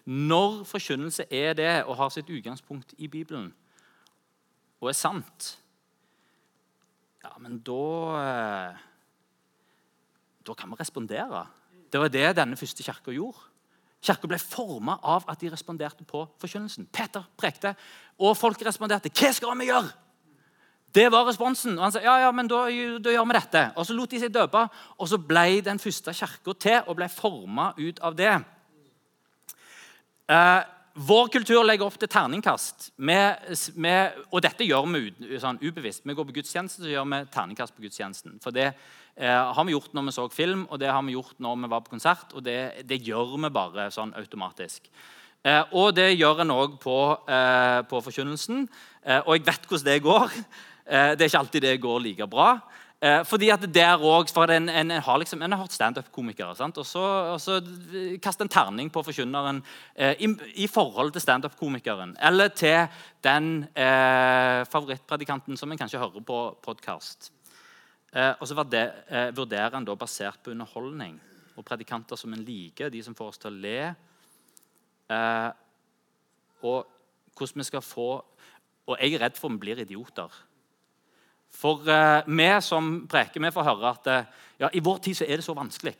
Når 0.04 0.64
forkynnelse 0.64 1.25
er 1.30 1.54
det 1.54 1.84
og 1.84 1.96
har 1.96 2.08
sitt 2.08 2.30
utgangspunkt 2.30 2.94
i 2.98 3.06
Bibelen 3.06 3.54
og 4.80 4.88
er 4.88 4.92
sant, 4.92 5.58
ja, 7.23 7.32
men 7.38 7.58
da 7.58 7.82
eh, 8.23 8.76
Da 10.47 10.54
kan 10.54 10.71
vi 10.71 10.76
respondere. 10.80 11.47
Det 11.93 12.00
var 12.00 12.08
det 12.08 12.36
denne 12.36 12.56
første 12.56 12.82
kirka 12.82 13.12
gjorde. 13.12 13.38
Kirka 14.02 14.28
ble 14.30 14.39
forma 14.39 14.99
av 15.02 15.25
at 15.28 15.41
de 15.41 15.50
responderte 15.50 16.04
på 16.06 16.23
forkynnelsen. 16.39 16.87
Peter 16.93 17.25
prekte, 17.37 17.75
og 18.19 18.37
folk 18.37 18.63
responderte. 18.63 19.11
'Hva 19.11 19.32
skal 19.32 19.58
vi 19.58 19.71
gjøre?' 19.71 19.93
Det 20.95 21.13
var 21.13 21.26
responsen. 21.28 21.78
Og 21.78 21.84
han 21.84 21.93
sa 21.93 22.00
ja, 22.00 22.17
ja, 22.25 22.30
men 22.32 22.49
da, 22.49 22.63
da 22.99 23.13
gjør 23.13 23.26
vi 23.28 23.37
dette. 23.37 23.65
Og 23.76 23.87
Så 23.87 23.95
lot 23.95 24.11
de 24.11 24.21
seg 24.21 24.32
døpe, 24.32 24.69
og 24.99 25.08
så 25.08 25.19
ble 25.19 25.61
den 25.61 25.78
første 25.78 26.15
kirka 26.17 26.54
til 26.58 26.80
og 26.87 26.97
ble 26.97 27.08
forma 27.08 27.73
ut 27.76 28.00
av 28.00 28.17
det. 28.17 28.32
Eh, 30.28 30.63
vår 30.99 31.28
kultur 31.30 31.63
legger 31.63 31.87
opp 31.87 31.99
til 32.00 32.11
terningkast. 32.11 32.91
Med, 32.97 33.52
med, 33.76 34.17
og 34.32 34.43
dette 34.43 34.67
gjør 34.67 34.89
vi 34.91 35.39
sånn, 35.39 35.61
ubevisst. 35.63 36.02
Vi 36.04 36.17
går 36.17 36.26
på 36.26 36.34
gudstjeneste, 36.41 36.82
så 36.82 36.91
gjør 36.91 37.06
vi 37.13 37.21
terningkast 37.34 37.76
på 37.76 37.84
gudstjenesten. 37.84 38.41
For 38.43 38.54
det 38.54 38.73
har 39.26 39.65
vi 39.67 39.73
gjort 39.75 39.95
når 39.97 40.04
vi 40.07 40.13
så 40.15 40.28
film, 40.31 40.67
og 40.71 40.78
det 40.78 40.93
har 40.95 41.02
vi 41.02 41.17
gjort 41.17 41.41
når 41.43 41.57
vi 41.63 41.71
var 41.73 41.81
på 41.83 41.91
konsert. 41.97 42.35
Og 42.39 42.45
det, 42.47 42.85
det 42.87 43.00
gjør 43.02 43.35
vi 43.35 43.50
bare 43.50 43.89
sånn 43.91 44.15
automatisk. 44.15 44.87
Eh, 45.47 45.63
og 45.78 45.95
det 45.95 46.11
gjør 46.17 46.43
en 46.43 46.54
òg 46.54 46.81
på, 46.83 46.97
eh, 47.31 47.81
på, 47.89 48.00
forkynnelsen. 48.02 48.67
Eh, 49.04 49.21
og 49.23 49.37
jeg 49.37 49.47
vet 49.47 49.71
hvordan 49.71 49.87
det 49.87 50.02
går. 50.02 50.35
Eh, 50.89 51.15
det 51.15 51.25
er 51.25 51.31
ikke 51.31 51.45
alltid 51.45 51.67
det 51.67 51.81
går 51.83 52.04
like 52.04 52.26
bra. 52.31 52.50
Eh, 52.99 53.23
fordi 53.25 53.49
at 53.54 53.63
der 53.75 54.02
også, 54.02 54.35
for 54.35 54.50
en, 54.50 54.69
en, 54.69 54.91
en 54.91 55.02
har 55.02 55.19
liksom, 55.23 55.43
en 55.43 55.52
har 55.52 55.61
hørt 55.61 55.73
standup-komikere. 55.73 56.57
Og 56.59 56.78
og 56.78 57.41
så 57.41 57.61
kaster 58.23 58.45
en 58.45 58.49
terning 58.49 58.91
på 58.91 59.02
forkynneren 59.02 59.63
eh, 59.95 60.15
i, 60.19 60.35
i, 60.54 60.67
forhold 60.67 61.13
til 61.13 61.21
standup-komikeren. 61.21 62.17
Eller 62.21 62.49
til 62.49 62.87
den 63.23 63.69
eh, 63.76 64.65
favorittpredikanten 64.67 65.57
som 65.57 65.71
en 65.71 65.78
kanskje 65.78 66.02
hører 66.02 66.21
på 66.21 66.59
podkast. 66.63 67.31
Eh, 68.12 68.34
og 68.40 68.49
så 68.49 68.56
eh, 68.56 69.30
vurderer 69.36 69.76
en 69.76 69.84
da 69.84 69.97
basert 69.99 70.40
på 70.42 70.54
underholdning 70.54 71.18
og 71.58 71.64
predikanter 71.66 72.16
som 72.16 72.32
en 72.32 72.44
liker, 72.44 72.88
de 72.90 73.02
som 73.04 73.16
får 73.16 73.34
oss 73.34 73.40
til 73.42 73.50
å 73.52 73.60
le. 73.60 73.80
Eh, 75.12 75.50
og 76.64 76.86
hvordan 77.36 77.62
vi 77.62 77.68
skal 77.68 77.84
få 77.84 78.10
Og 78.88 78.97
jeg 78.97 79.14
er 79.14 79.21
redd 79.21 79.36
for 79.36 79.52
vi 79.52 79.60
blir 79.60 79.80
idioter. 79.82 80.32
For 81.52 81.84
uh, 81.84 82.25
vi 82.25 82.47
som 82.64 82.86
preker, 83.04 83.42
vi 83.42 83.50
får 83.52 83.66
høre 83.66 83.90
at 83.90 84.08
uh, 84.08 84.47
ja, 84.62 84.71
i 84.73 84.80
vår 84.80 85.02
tid 85.04 85.18
så 85.18 85.26
er 85.26 85.36
det 85.36 85.44
så 85.44 85.52
vanskelig. 85.52 85.92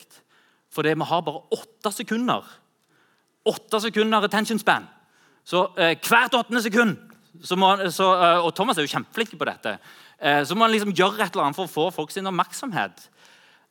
For 0.73 0.81
vi 0.81 0.95
har 1.11 1.21
bare 1.21 1.43
åtte 1.53 1.91
sekunder. 1.93 2.47
Åtte 3.45 3.81
sekunder 3.85 4.25
attention 4.25 4.57
span. 4.57 4.87
Så 5.45 5.67
uh, 5.77 5.93
hvert 5.93 6.33
åttende 6.33 6.63
sekund 6.65 6.97
må, 7.61 7.69
så, 7.93 8.07
Og 8.41 8.55
Thomas 8.57 8.77
er 8.77 8.87
jo 8.87 8.95
kjempeflink 8.95 9.37
på 9.37 9.45
dette. 9.45 9.77
Så 10.19 10.55
må 10.55 10.65
man 10.65 10.73
liksom 10.73 10.91
gjøre 10.91 11.23
et 11.23 11.31
eller 11.31 11.47
annet 11.47 11.55
for 11.55 11.69
å 11.69 11.71
få 11.71 11.85
folk 11.95 12.11
sin 12.11 12.27
oppmerksomhet. 12.27 13.05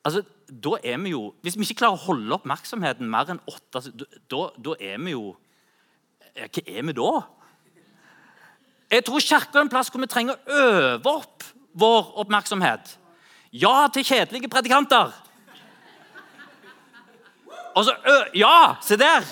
Altså, 0.07 0.23
da 0.49 0.79
er 0.85 0.97
vi 1.03 1.11
jo, 1.13 1.35
Hvis 1.43 1.57
vi 1.59 1.67
ikke 1.67 1.83
klarer 1.83 1.99
å 1.99 2.07
holde 2.07 2.37
oppmerksomheten 2.39 3.09
mer 3.11 3.29
enn 3.29 3.41
åtte 3.51 3.83
da, 4.31 4.45
da 4.57 4.77
er 4.81 5.01
vi 5.03 5.13
jo 5.13 5.35
Hva 6.39 6.63
er 6.65 6.87
vi 6.87 6.95
da? 6.97 7.11
Jeg 8.89 9.05
tror 9.05 9.21
Kirka 9.21 9.59
er 9.59 9.67
en 9.67 9.73
plass 9.73 9.91
hvor 9.93 10.01
vi 10.01 10.09
trenger 10.09 10.39
å 10.39 10.61
øve 10.63 11.13
opp 11.13 11.45
vår 11.79 12.07
oppmerksomhet. 12.23 12.95
Ja 13.53 13.89
til 13.93 14.07
kjedelige 14.07 14.49
predikanter. 14.49 15.13
Og 17.77 17.85
så 17.85 17.93
ø 17.93 18.17
Ja, 18.35 18.79
se 18.83 18.97
der! 18.97 19.27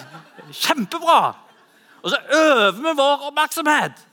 Kjempebra! 0.53 1.35
Og 2.03 2.13
så 2.13 2.21
øver 2.29 2.77
vi 2.77 2.93
vår 3.01 3.25
oppmerksomhet. 3.31 4.05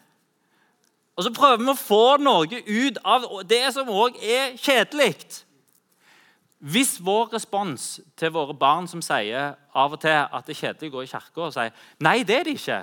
Og 1.14 1.26
så 1.26 1.34
prøver 1.34 1.62
vi 1.62 1.70
å 1.70 1.78
få 1.78 2.04
noe 2.22 2.62
ut 2.66 2.98
av 3.06 3.28
det 3.46 3.66
som 3.76 3.90
òg 3.94 4.18
er 4.18 4.56
kjedelig. 4.58 5.44
Hvis 6.64 6.96
vår 7.04 7.36
respons 7.36 8.00
til 8.18 8.32
våre 8.34 8.56
barn 8.56 8.88
som 8.88 9.04
sier 9.04 9.54
av 9.76 9.94
og 9.94 10.02
til 10.02 10.16
at 10.16 10.48
det 10.48 10.56
er 10.56 10.62
kjedelig 10.62 10.90
å 10.90 10.96
gå 10.96 11.04
i 11.04 11.12
kirka, 11.12 11.40
og 11.44 11.54
sier 11.54 11.74
nei, 12.02 12.22
det 12.26 12.38
er 12.40 12.48
det 12.48 12.56
ikke, 12.58 12.80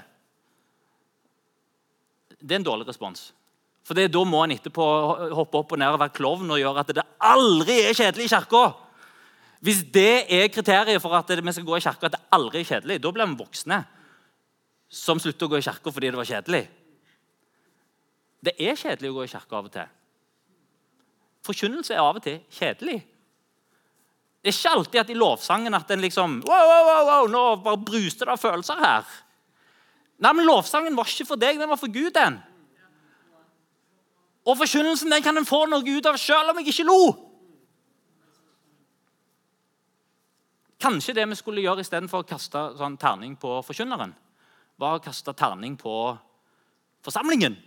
det 2.40 2.54
er 2.54 2.60
en 2.60 2.66
dårlig 2.70 2.88
respons. 2.88 3.30
For 3.84 3.96
Da 3.96 4.24
må 4.24 4.44
en 4.44 4.52
etterpå 4.54 4.84
hoppe 5.34 5.58
opp 5.58 5.72
og 5.72 5.80
ned 5.80 5.90
og 5.90 5.98
være 5.98 6.14
klovn 6.14 6.52
og 6.52 6.60
gjøre 6.60 6.84
at 6.84 6.92
det 6.94 7.06
aldri 7.26 7.78
er 7.88 7.96
kjedelig 7.96 8.28
i 8.28 8.32
kirka. 8.34 8.60
Hvis 9.60 9.80
det 9.92 10.26
er 10.30 10.52
kriteriet 10.52 11.02
for 11.02 11.16
at 11.16 11.28
vi 11.28 11.52
skal 11.52 11.66
gå 11.66 11.76
i 11.76 11.82
kirka, 11.82 12.06
at 12.06 12.14
det 12.14 12.28
aldri 12.30 12.60
er 12.60 12.68
kjedelig, 12.68 13.00
da 13.02 13.12
blir 13.12 13.32
vi 13.32 13.40
voksne 13.40 13.80
som 14.90 15.18
slutter 15.18 15.46
å 15.48 15.50
gå 15.50 15.58
i 15.58 15.66
kirka 15.66 15.92
fordi 15.92 16.12
det 16.12 16.20
var 16.20 16.28
kjedelig. 16.28 16.62
Det 18.40 18.54
er 18.56 18.78
kjedelig 18.78 19.10
å 19.10 19.16
gå 19.18 19.24
i 19.26 19.32
kirka 19.32 19.58
av 19.58 19.68
og 19.68 19.72
til. 19.74 19.96
Forkynnelse 21.44 21.94
er 21.96 22.02
av 22.02 22.18
og 22.20 22.24
til 22.24 22.38
kjedelig. 22.52 22.98
Det 24.40 24.48
er 24.48 24.56
ikke 24.56 24.76
alltid 24.76 25.00
at 25.02 25.10
i 25.12 25.18
lovsangen 25.18 25.76
at 25.76 25.90
en 25.92 26.00
liksom 26.00 26.38
wow, 26.48 26.68
wow, 26.70 27.00
wow, 27.08 27.26
Nå 27.28 27.42
bare 27.64 27.80
bruste 27.84 28.24
det 28.24 28.32
av 28.32 28.40
følelser 28.40 28.80
her. 28.80 29.08
Nei, 30.20 30.32
men 30.36 30.48
Lovsangen 30.48 30.96
var 30.96 31.08
ikke 31.08 31.28
for 31.28 31.40
deg, 31.40 31.58
den 31.60 31.68
var 31.68 31.80
for 31.80 31.92
Gud. 31.92 32.12
den. 32.12 32.38
Og 34.48 34.56
forkynnelsen 34.56 35.12
den 35.12 35.22
kan 35.22 35.36
en 35.36 35.48
få 35.48 35.66
noe 35.68 35.84
ut 35.84 36.06
av 36.08 36.16
selv 36.20 36.52
om 36.52 36.60
jeg 36.60 36.72
ikke 36.72 36.88
lo. 36.88 37.00
Kanskje 40.80 41.14
det 41.16 41.26
vi 41.28 41.36
skulle 41.36 41.64
gjøre 41.64 41.84
istedenfor 41.84 42.22
å 42.22 42.28
kaste 42.28 42.60
sånn 42.78 42.96
terning 43.00 43.34
på 43.40 43.58
forkynneren, 43.64 44.14
var 44.80 44.96
å 44.96 45.02
kaste 45.04 45.34
terning 45.36 45.76
på 45.80 45.96
forsamlingen. 47.04 47.58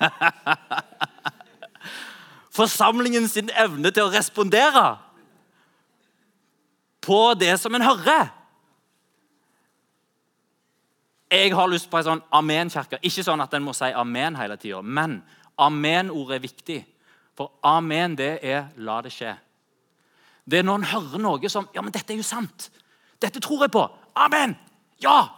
Forsamlingen 2.60 3.28
sin 3.28 3.50
evne 3.54 3.92
til 3.94 4.06
å 4.06 4.12
respondere 4.12 4.98
på 7.00 7.34
det 7.40 7.54
som 7.60 7.74
en 7.74 7.84
hører. 7.84 8.30
Jeg 11.30 11.54
har 11.54 11.68
lyst 11.70 11.86
på 11.90 12.00
en 12.00 12.06
sånn 12.06 12.22
amen-kirke. 12.34 12.98
Ikke 13.06 13.22
sånn 13.22 13.42
at 13.42 13.52
en 13.54 13.62
må 13.62 13.72
si 13.76 13.92
amen 13.94 14.34
hele 14.36 14.56
tida, 14.58 14.80
men 14.82 15.20
amen-ordet 15.60 16.40
er 16.40 16.42
viktig. 16.42 16.80
For 17.38 17.52
amen, 17.64 18.16
det 18.18 18.40
er 18.42 18.68
'la 18.76 19.00
det 19.02 19.12
skje'. 19.12 19.36
Det 20.44 20.58
er 20.58 20.62
når 20.62 20.74
en 20.74 20.84
hører 20.84 21.18
noe 21.18 21.48
som 21.48 21.68
'Ja, 21.74 21.82
men 21.82 21.92
dette 21.92 22.12
er 22.12 22.16
jo 22.16 22.22
sant'. 22.22 22.70
Dette 23.20 23.40
tror 23.40 23.62
jeg 23.62 23.70
på. 23.70 23.90
Amen! 24.16 24.58
Ja! 25.00 25.28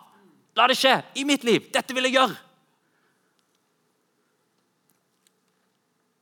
La 0.56 0.66
det 0.66 0.76
skje 0.76 1.02
i 1.14 1.24
mitt 1.24 1.44
liv. 1.44 1.72
Dette 1.72 1.94
vil 1.94 2.04
jeg 2.04 2.12
gjøre. 2.12 2.36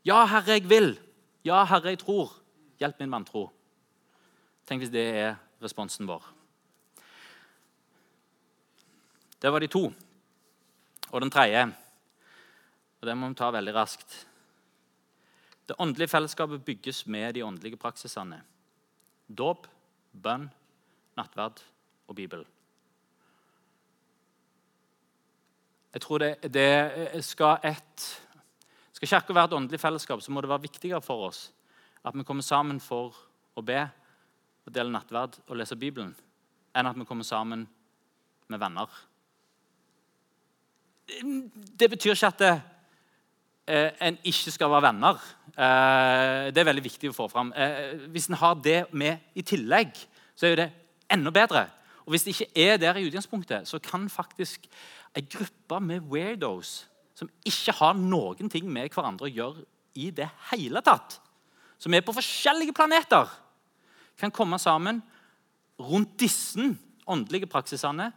Ja, 0.04 0.24
Herre, 0.24 0.56
jeg 0.56 0.68
vil. 0.68 0.94
Ja, 1.44 1.64
Herre, 1.64 1.92
jeg 1.92 2.00
tror. 2.00 2.32
Hjelp 2.80 3.00
min 3.02 3.12
vantro. 3.12 3.50
Tenk 4.68 4.80
hvis 4.80 4.92
det 4.92 5.04
er 5.12 5.34
responsen 5.60 6.08
vår. 6.08 6.24
Det 9.40 9.52
var 9.52 9.60
de 9.60 9.68
to. 9.72 9.90
Og 11.10 11.20
den 11.20 11.32
tredje, 11.32 11.66
og 13.00 13.08
det 13.08 13.16
må 13.16 13.28
vi 13.32 13.38
ta 13.40 13.48
veldig 13.50 13.72
raskt 13.74 14.26
Det 15.66 15.74
åndelige 15.78 16.10
fellesskapet 16.10 16.64
bygges 16.64 17.04
med 17.06 17.34
de 17.34 17.44
åndelige 17.46 17.78
praksisene. 17.78 18.40
Dåp, 19.28 19.68
bønn, 20.12 20.48
nattverd 21.16 21.60
og 22.08 22.16
Bibel. 22.18 22.42
Jeg 25.94 26.02
tror 26.02 26.18
det, 26.18 26.54
det 26.54 27.22
skal 27.24 27.62
et 27.62 28.06
Skal 29.00 29.22
Kirka 29.22 29.32
være 29.32 29.48
et 29.48 29.54
åndelig 29.56 29.80
fellesskap, 29.80 30.20
så 30.20 30.32
må 30.32 30.42
det 30.44 30.50
være 30.50 30.66
viktigere 30.66 31.00
for 31.00 31.30
oss 31.30 31.46
at 32.04 32.16
vi 32.16 32.24
kommer 32.24 32.44
sammen 32.44 32.80
for 32.80 33.16
å 33.56 33.62
be, 33.64 33.80
og 34.64 34.72
dele 34.72 34.92
nattverd 34.92 35.38
og 35.46 35.56
lese 35.56 35.76
Bibelen, 35.76 36.12
enn 36.76 36.88
at 36.88 36.98
vi 36.98 37.06
kommer 37.08 37.24
sammen 37.24 37.62
med 38.48 38.60
venner. 38.60 38.92
Det 41.08 41.88
betyr 41.90 42.12
ikke 42.12 42.28
at 42.28 42.38
det, 42.44 42.52
eh, 43.66 43.90
en 44.08 44.18
ikke 44.24 44.52
skal 44.52 44.70
være 44.70 44.86
venner. 44.90 45.24
Eh, 45.48 46.50
det 46.52 46.60
er 46.60 46.68
veldig 46.68 46.84
viktig 46.84 47.10
å 47.10 47.16
få 47.16 47.28
fram. 47.30 47.52
Eh, 47.56 48.06
hvis 48.12 48.28
en 48.28 48.36
har 48.36 48.54
det 48.54 48.92
med 48.92 49.18
i 49.34 49.42
tillegg, 49.42 49.96
så 50.36 50.46
er 50.46 50.56
det 50.56 50.72
enda 51.10 51.30
bedre. 51.30 51.68
Og 52.04 52.12
Hvis 52.12 52.24
det 52.24 52.36
ikke 52.36 52.68
er 52.68 52.76
der 52.76 52.96
i 52.96 53.08
utgangspunktet, 53.08 53.68
så 53.68 53.78
kan 53.78 54.08
faktisk 54.08 54.66
en 55.16 55.26
gruppe 55.26 55.80
med 55.80 56.00
weirdos 56.00 56.86
som 57.20 57.28
ikke 57.44 57.74
har 57.76 57.98
noen 57.98 58.48
ting 58.48 58.68
med 58.72 58.88
hverandre 58.94 59.28
å 59.28 59.32
gjøre 59.32 59.66
i 60.00 60.08
det 60.14 60.28
hele 60.50 60.80
tatt, 60.84 61.18
som 61.80 61.92
er 61.96 62.04
på 62.04 62.14
forskjellige 62.16 62.74
planeter, 62.76 63.28
kan 64.20 64.32
komme 64.32 64.58
sammen 64.60 65.00
rundt 65.80 66.16
disse 66.20 66.64
åndelige 67.08 67.48
praksisene, 67.50 68.10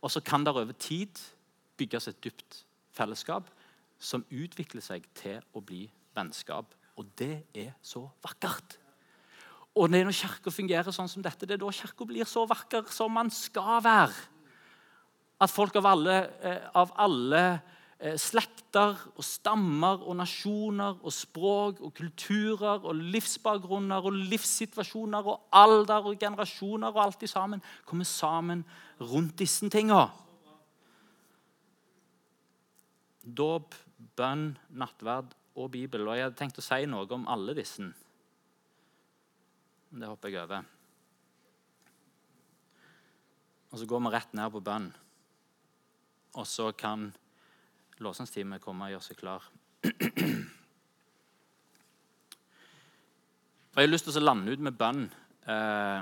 og 0.00 0.10
så 0.10 0.22
kan 0.24 0.44
det 0.46 0.54
over 0.54 0.74
tid 0.78 1.18
bygges 1.78 2.08
et 2.10 2.20
dypt 2.24 2.62
fellesskap 2.96 3.48
som 4.00 4.24
utvikler 4.30 4.82
seg 4.84 5.04
til 5.18 5.40
å 5.52 5.62
bli 5.62 5.84
vennskap. 6.16 6.72
Og 6.96 7.08
det 7.18 7.42
er 7.56 7.74
så 7.84 8.06
vakkert. 8.24 8.78
Og 9.76 9.90
det 9.90 10.00
er 10.00 10.08
når 10.08 10.16
Kirka 10.16 10.52
fungerer 10.52 10.94
sånn 10.94 11.10
som 11.10 11.22
dette, 11.22 11.46
det 11.46 11.58
er 11.58 11.62
da 11.62 11.72
Kirka 11.74 12.06
blir 12.08 12.28
så 12.28 12.46
vakker 12.48 12.88
som 12.92 13.12
man 13.14 13.30
skal 13.34 13.82
være. 13.84 14.16
At 15.40 15.52
folk 15.52 15.76
av 15.80 15.86
alle, 15.92 16.16
eh, 16.40 16.64
av 16.74 16.92
alle 17.00 17.42
slekter 18.00 18.96
og 19.12 19.24
stammer 19.24 20.00
og 20.08 20.16
nasjoner 20.16 21.02
og 21.04 21.12
språk 21.12 21.82
og 21.84 21.92
kulturer 21.98 22.80
og 22.80 22.96
livsbakgrunner 22.96 24.08
og 24.08 24.16
livssituasjoner 24.30 25.28
og 25.28 25.50
alder 25.52 26.08
og 26.08 26.16
generasjoner 26.20 26.88
og 26.88 27.02
alt 27.04 27.26
i 27.26 27.28
sammen 27.28 27.60
kommer 27.84 28.08
sammen 28.08 28.64
rundt 29.00 29.36
disse 29.42 29.68
tingene. 29.68 30.08
Dåp, 33.20 33.76
bønn, 34.16 34.56
nattverd 34.72 35.36
og 35.60 35.70
Bibel. 35.70 36.08
Og 36.08 36.16
Jeg 36.16 36.30
hadde 36.30 36.40
tenkt 36.40 36.58
å 36.58 36.64
si 36.64 36.86
noe 36.88 37.08
om 37.12 37.28
alle 37.28 37.54
disse. 37.58 37.84
Det 39.90 40.08
hopper 40.08 40.32
jeg 40.32 40.46
over. 40.46 40.64
Og 43.70 43.78
Så 43.78 43.86
går 43.86 44.00
vi 44.00 44.16
rett 44.16 44.32
ned 44.34 44.50
på 44.50 44.64
bønn. 44.64 44.92
Og 46.38 46.46
så 46.46 46.72
kan 46.72 47.10
lovsangsteamet 48.00 48.62
komme 48.64 48.86
og 48.86 48.94
gjøre 48.94 49.06
seg 49.06 49.18
klar. 49.20 49.44
Jeg 53.70 53.86
har 53.86 53.92
lyst 53.92 54.08
til 54.08 54.20
å 54.20 54.24
lande 54.24 54.52
ut 54.52 54.62
med 54.64 54.76
bønn. 54.76 55.04
Eh, 55.48 56.00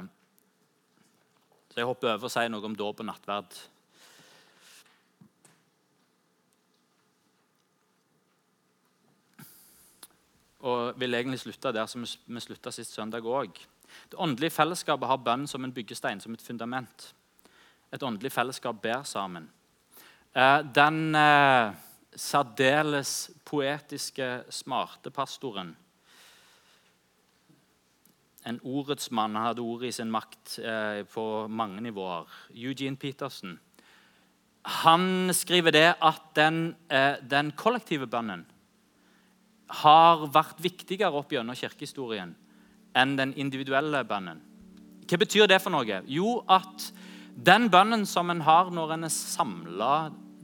så 1.69 1.79
jeg 1.79 1.87
hopper 1.87 2.15
over 2.15 2.27
og 2.27 2.33
sier 2.33 2.51
noe 2.51 2.65
om 2.67 2.77
dåp 2.79 3.03
og 3.05 3.11
nattverd. 3.11 3.59
og 10.67 10.99
vil 10.99 11.15
egentlig 11.15 11.39
slutte 11.41 11.73
der 11.73 11.87
som 11.87 12.03
vi 12.03 12.41
slutta 12.43 12.73
sist 12.75 12.97
søndag 12.97 13.27
òg. 13.27 13.61
Det 14.11 14.19
åndelige 14.19 14.51
fellesskapet 14.57 15.09
har 15.09 15.21
bønn 15.23 15.47
som 15.47 15.65
en 15.65 15.73
byggestein, 15.73 16.21
som 16.21 16.35
et 16.35 16.43
fundament. 16.43 17.15
Et 17.93 18.03
åndelig 18.03 18.33
fellesskap 18.33 18.83
ber 18.83 19.03
sammen. 19.07 19.49
Eh, 20.35 20.63
den 20.75 21.15
eh, 21.15 21.73
særdeles 22.17 23.31
poetiske, 23.45 24.45
smarte 24.51 25.11
pastoren 25.15 25.75
En 28.49 28.61
ordets 28.65 29.11
mann 29.11 29.35
hadde 29.37 29.61
ordet 29.61 29.91
i 29.91 29.97
sin 29.99 30.11
makt 30.11 30.59
eh, 30.63 31.03
på 31.05 31.49
mange 31.53 31.83
nivåer. 31.85 32.31
Eugene 32.55 32.97
Peterson. 32.97 33.59
Han 34.85 35.29
skriver 35.37 35.75
det 35.75 35.89
at 36.01 36.23
den, 36.37 36.77
den 37.29 37.51
kollektive 37.57 38.07
bønnen 38.07 38.47
har 39.83 40.25
vært 40.33 40.61
viktigere 40.65 41.13
opp 41.21 41.33
gjennom 41.33 41.57
kirkehistorien 41.59 42.33
enn 42.97 43.17
den 43.19 43.35
individuelle 43.37 44.01
bønnen. 44.09 44.41
Hva 45.09 45.21
betyr 45.21 45.49
det 45.49 45.61
for 45.63 45.73
noe? 45.73 46.01
Jo, 46.09 46.39
at 46.49 46.89
den 47.37 47.69
bønnen 47.73 48.05
som 48.09 48.31
en 48.33 48.43
har 48.45 48.73
når 48.75 48.97
en 48.97 49.09
er 49.09 49.15
samla 49.15 49.93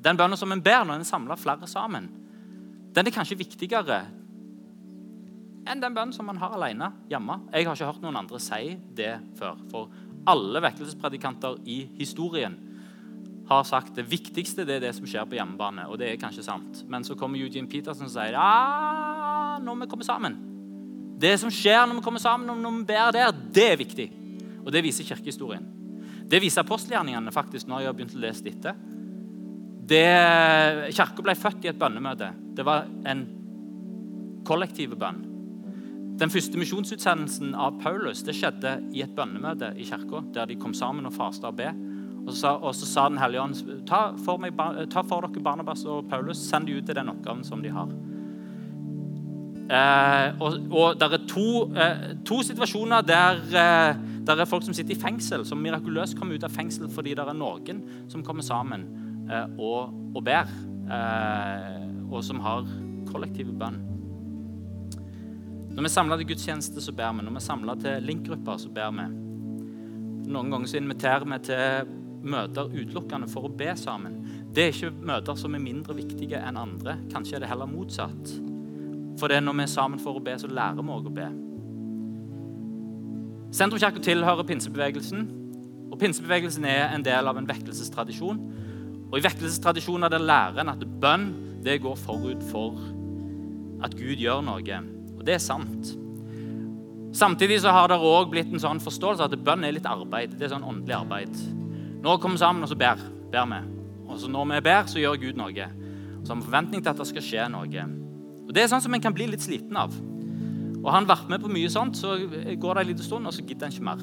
Den 0.05 0.19
bønnen 0.21 0.39
som 0.39 0.53
en 0.53 0.63
ber 0.63 0.85
når 0.85 1.01
en 1.01 1.09
samler 1.09 1.41
flere 1.41 1.69
sammen, 1.71 2.11
den 2.95 3.09
er 3.09 3.15
kanskje 3.15 3.41
viktigere 3.41 4.05
enn 5.65 5.81
den 5.81 5.95
bønnen 5.97 6.13
som 6.13 6.27
man 6.29 6.39
har 6.43 6.53
alene 6.53 6.91
hjemme. 7.09 7.39
Jeg 7.49 7.65
har 7.65 7.77
ikke 7.77 7.89
hørt 7.89 8.03
noen 8.05 8.19
andre 8.21 8.41
si 8.43 8.75
det 8.97 9.15
før. 9.39 9.57
For 9.73 9.89
alle 10.29 10.61
vekkelsespredikanter 10.65 11.57
i 11.65 11.79
historien 11.97 12.57
har 13.49 13.65
sagt 13.69 13.97
det 13.97 14.07
viktigste 14.09 14.65
det 14.65 14.79
er 14.79 14.87
det 14.87 14.95
som 14.97 15.09
skjer 15.09 15.27
på 15.29 15.39
hjemmebane. 15.39 15.87
Og 15.89 15.99
det 16.01 16.11
er 16.11 16.21
kanskje 16.21 16.45
sant. 16.47 16.83
Men 16.89 17.05
så 17.05 17.17
kommer 17.17 17.41
Eugene 17.41 17.69
Peterson 17.71 18.09
og 18.09 18.13
sier 18.13 18.37
ja, 18.37 19.57
når 19.65 19.83
vi 19.83 19.89
kommer 19.91 20.09
sammen. 20.09 20.37
Det 21.21 21.33
som 21.41 21.53
skjer 21.53 21.85
når 21.87 22.01
vi 22.01 22.05
kommer 22.05 22.23
sammen, 22.23 22.61
når 22.61 22.79
vi 22.79 22.89
ber 22.93 23.17
der, 23.17 23.33
det 23.33 23.67
er 23.73 23.81
viktig. 23.81 24.09
Og 24.65 24.73
det 24.73 24.85
viser 24.85 25.09
kirkehistorien. 25.09 25.65
Det 26.29 26.41
viser 26.41 26.65
apostelgjerningene 26.65 27.33
faktisk 27.33 27.69
når 27.69 27.85
jeg 27.85 27.91
har 27.91 27.97
begynt 27.97 28.17
å 28.17 28.23
lese 28.23 28.45
dette. 28.45 28.73
Det, 29.85 30.95
Kirka 30.97 31.25
ble 31.25 31.35
født 31.37 31.67
i 31.67 31.71
et 31.73 31.79
bønnemøte. 31.81 32.31
Det 32.57 32.65
var 32.65 32.87
en 33.11 33.25
kollektiv 34.47 34.97
bønn. 35.01 35.23
Den 36.21 36.31
første 36.31 36.59
misjonsutsendelsen 36.61 37.57
av 37.59 37.81
Paulus 37.83 38.23
det 38.23 38.37
skjedde 38.39 38.77
i 38.95 39.03
et 39.03 39.15
bønnemøte 39.17 39.73
i 39.75 39.87
kirka, 39.89 40.21
der 40.35 40.47
de 40.47 40.57
kom 40.61 40.75
sammen 40.77 41.09
og 41.09 41.15
fasta 41.17 41.51
og 41.51 41.59
be. 41.59 41.73
Og 42.25 42.33
så, 42.33 42.55
og 42.55 42.75
så 42.75 42.87
sa 42.87 43.09
Den 43.09 43.19
hellige 43.19 43.43
ånd 43.43 43.83
ta 43.89 44.15
for, 44.25 44.39
meg, 44.41 44.55
ta 44.93 45.03
for 45.05 45.27
dere 45.27 45.43
Barnabas 45.43 45.85
og 45.85 46.07
Paulus, 46.09 46.39
send 46.39 46.69
de 46.69 46.79
ut 46.79 46.87
til 46.87 46.97
den 46.97 47.11
oppgaven 47.11 47.43
som 47.45 47.65
de 47.65 47.73
har. 47.75 47.91
Eh, 49.65 50.41
og, 50.45 50.59
og 50.71 51.01
det 51.01 51.09
er 51.09 51.27
to, 51.29 51.49
eh, 51.73 52.07
to 52.25 52.43
situasjoner 52.47 53.03
der, 53.03 53.43
eh, 53.51 54.01
det 54.25 54.39
er 54.39 54.49
folk 54.49 54.65
som 54.65 54.77
sitter 54.77 54.95
i 54.95 55.01
fengsel, 55.01 55.45
som 55.45 55.59
mirakuløst 55.59 56.19
kommer 56.19 56.37
ut 56.37 56.45
av 56.45 56.53
fengsel 56.53 56.89
fordi 56.93 57.17
det 57.17 57.25
er 57.27 57.37
noen 57.37 57.83
som 58.13 58.23
kommer 58.23 58.45
sammen 58.45 58.87
og, 59.59 59.95
og, 60.15 60.21
ber, 60.25 60.51
eh, 60.93 61.83
og 62.11 62.25
som 62.25 62.41
har 62.45 62.69
kollektive 63.09 63.55
bønn. 63.57 63.81
Når 65.75 65.83
vi 65.83 65.91
samler 65.91 66.21
til 66.21 66.29
gudstjeneste, 66.31 66.83
så 66.83 66.93
ber 66.95 67.13
vi. 67.17 67.25
Når 67.27 67.35
vi 67.35 67.43
samler 67.43 67.79
til 67.83 68.09
linkgrupper, 68.09 68.59
så 68.63 68.71
ber 68.71 68.93
vi. 68.95 69.07
Noen 70.31 70.53
ganger 70.53 70.71
så 70.71 70.79
inviterer 70.79 71.27
vi 71.27 71.39
til 71.49 71.95
møter 72.25 72.71
utelukkende 72.73 73.29
for 73.29 73.49
å 73.49 73.53
be 73.53 73.73
sammen. 73.77 74.21
Det 74.55 74.63
er 74.63 74.73
ikke 74.73 75.07
møter 75.11 75.37
som 75.37 75.57
er 75.57 75.65
mindre 75.65 75.97
viktige 75.99 76.41
enn 76.41 76.61
andre. 76.61 76.97
Kanskje 77.13 77.39
er 77.39 77.45
det 77.45 77.51
heller 77.51 77.69
motsatt. 77.69 78.37
For 79.19 79.31
det 79.31 79.39
er 79.39 79.45
når 79.45 79.59
vi 79.59 79.67
er 79.67 79.73
sammen 79.75 80.01
for 80.03 80.19
å 80.19 80.23
be, 80.25 80.37
så 80.39 80.51
lærer 80.51 80.81
vi 80.81 80.95
òg 80.95 81.11
å 81.11 81.15
be. 81.15 81.27
Sentrumskirka 83.55 84.03
tilhører 84.03 84.47
pinsebevegelsen. 84.47 85.27
Og 85.93 85.99
Pinsebevegelsen 86.01 86.65
er 86.67 86.89
en 86.89 87.05
del 87.07 87.29
av 87.31 87.39
en 87.39 87.47
vekkelsestradisjon 87.47 88.41
Og 89.15 89.21
I 89.21 89.23
vekkelsestradisjoner 89.29 90.11
der 90.11 90.25
lærer 90.27 90.65
en 90.65 90.73
at 90.73 90.81
bønn 90.83 91.29
det 91.63 91.77
går 91.85 91.95
forut 92.03 92.41
for 92.49 92.81
at 93.87 93.93
Gud 93.95 94.19
gjør 94.19 94.41
noe. 94.43 94.79
Og 95.15 95.21
det 95.23 95.37
er 95.37 95.43
sant. 95.43 95.93
Samtidig 97.15 97.61
så 97.63 97.71
har 97.71 97.93
det 97.93 98.01
òg 98.03 98.33
blitt 98.33 98.51
en 98.51 98.59
sånn 98.59 98.81
forståelse 98.83 99.29
at 99.29 99.37
bønn 99.39 99.63
er 99.63 99.77
litt 99.77 99.87
arbeid. 99.87 100.33
Det 100.35 100.49
er 100.49 100.51
sånn 100.57 100.67
åndelig 100.67 100.97
arbeid. 100.97 101.37
Nå 102.03 102.17
kommer 102.19 102.35
vi 102.35 102.43
sammen 102.43 102.67
og 102.67 102.73
så 102.73 102.79
ber, 102.81 103.05
ber 103.31 103.47
vi. 103.53 103.61
Og 104.09 104.19
så 104.19 104.31
når 104.35 104.49
vi 104.51 104.59
ber, 104.67 104.89
så 104.91 104.99
gjør 104.99 105.21
Gud 105.23 105.39
noe. 105.39 105.69
Og 105.69 106.25
så 106.25 106.33
har 106.33 106.41
vi 106.41 106.49
forventning 106.49 106.83
til 106.83 106.91
at 106.91 107.03
det 107.05 107.07
skal 107.13 107.25
skje 107.29 107.45
noe. 107.55 107.85
Og 108.49 108.51
Det 108.51 108.65
er 108.65 108.73
sånn 108.73 108.83
som 108.83 108.97
en 108.99 109.05
kan 109.05 109.15
bli 109.15 109.29
litt 109.31 109.47
sliten 109.47 109.79
av. 109.79 109.95
Og 110.81 110.89
har 110.91 110.99
han 110.99 111.07
vært 111.07 111.31
med 111.31 111.45
på 111.45 111.53
mye 111.55 111.71
sånt, 111.71 111.95
så 112.03 112.17
går 112.19 112.75
det 112.75 112.83
en 112.83 112.91
liten 112.91 113.07
stund, 113.07 113.31
og 113.31 113.37
så 113.39 113.47
gidder 113.47 113.71
han 113.71 113.79
ikke 113.79 113.87
mer. 113.93 114.03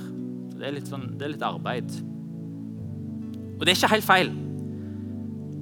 Det 0.56 0.69
er 0.69 0.78
litt, 0.80 0.88
sånn, 0.88 1.04
det 1.19 1.28
er 1.28 1.34
litt 1.36 1.43
arbeid. 1.45 1.91
Og 3.60 3.67
det 3.67 3.76
er 3.76 3.76
ikke 3.76 3.91
helt 3.91 4.08
feil 4.08 4.32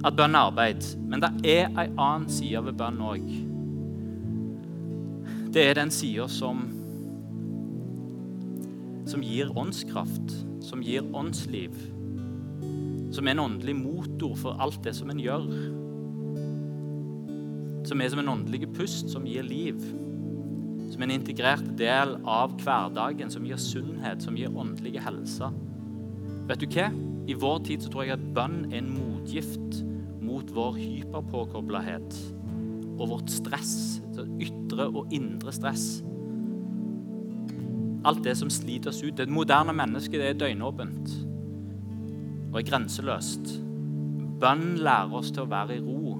at 0.04 0.16
bønn 0.16 0.34
er 0.34 0.48
arbeid, 0.48 0.86
men 1.08 1.22
det 1.22 1.30
er 1.44 1.68
en 1.68 1.98
annen 1.98 2.28
side 2.32 2.62
ved 2.64 2.78
bønn 2.80 3.00
òg. 3.04 3.24
Det 5.50 5.64
er 5.66 5.74
den 5.80 5.90
sida 5.90 6.28
som 6.30 6.68
som 9.10 9.24
gir 9.26 9.50
åndskraft, 9.58 10.34
som 10.62 10.84
gir 10.86 11.02
åndsliv. 11.16 11.74
Som 13.10 13.26
er 13.26 13.34
en 13.34 13.42
åndelig 13.42 13.74
motor 13.74 14.36
for 14.38 14.60
alt 14.62 14.78
det 14.84 14.92
som 14.94 15.10
en 15.10 15.18
gjør. 15.18 15.48
Som 17.88 18.00
er 18.00 18.12
som 18.12 18.22
en 18.22 18.30
åndelig 18.36 18.68
pust 18.76 19.10
som 19.10 19.26
gir 19.26 19.42
liv. 19.42 19.82
Som 20.92 21.02
en 21.02 21.16
integrert 21.16 21.66
del 21.80 22.14
av 22.22 22.54
hverdagen, 22.62 23.32
som 23.34 23.46
gir 23.46 23.58
sunnhet, 23.58 24.22
som 24.22 24.38
gir 24.38 24.54
åndelig 24.54 25.02
helse. 25.02 25.50
Vet 26.46 26.62
du 26.62 26.70
hva? 26.70 26.90
I 27.28 27.34
vår 27.34 27.58
tid 27.68 27.84
så 27.84 27.90
tror 27.92 28.06
jeg 28.06 28.16
at 28.16 28.28
bønn 28.34 28.62
er 28.70 28.80
en 28.80 28.92
motgift 28.94 29.82
mot 30.20 30.52
vår 30.54 30.78
hyperpåkoblethet 30.78 32.16
og 33.00 33.08
vårt 33.14 33.32
stress. 33.32 33.74
Ytre 34.40 34.86
og 34.88 35.12
indre 35.14 35.52
stress. 35.54 36.02
Alt 38.08 38.22
det 38.24 38.36
som 38.40 38.50
sliter 38.52 38.92
oss 38.92 39.02
ut. 39.04 39.16
Det 39.16 39.28
moderne 39.28 39.74
mennesket 39.76 40.24
er 40.24 40.38
døgnåpent 40.38 41.12
og 42.50 42.58
er 42.60 42.66
grenseløst. 42.66 43.54
Bønn 44.40 44.80
lærer 44.80 45.14
oss 45.20 45.30
til 45.34 45.44
å 45.44 45.50
være 45.50 45.76
i 45.76 45.84
ro. 45.84 46.16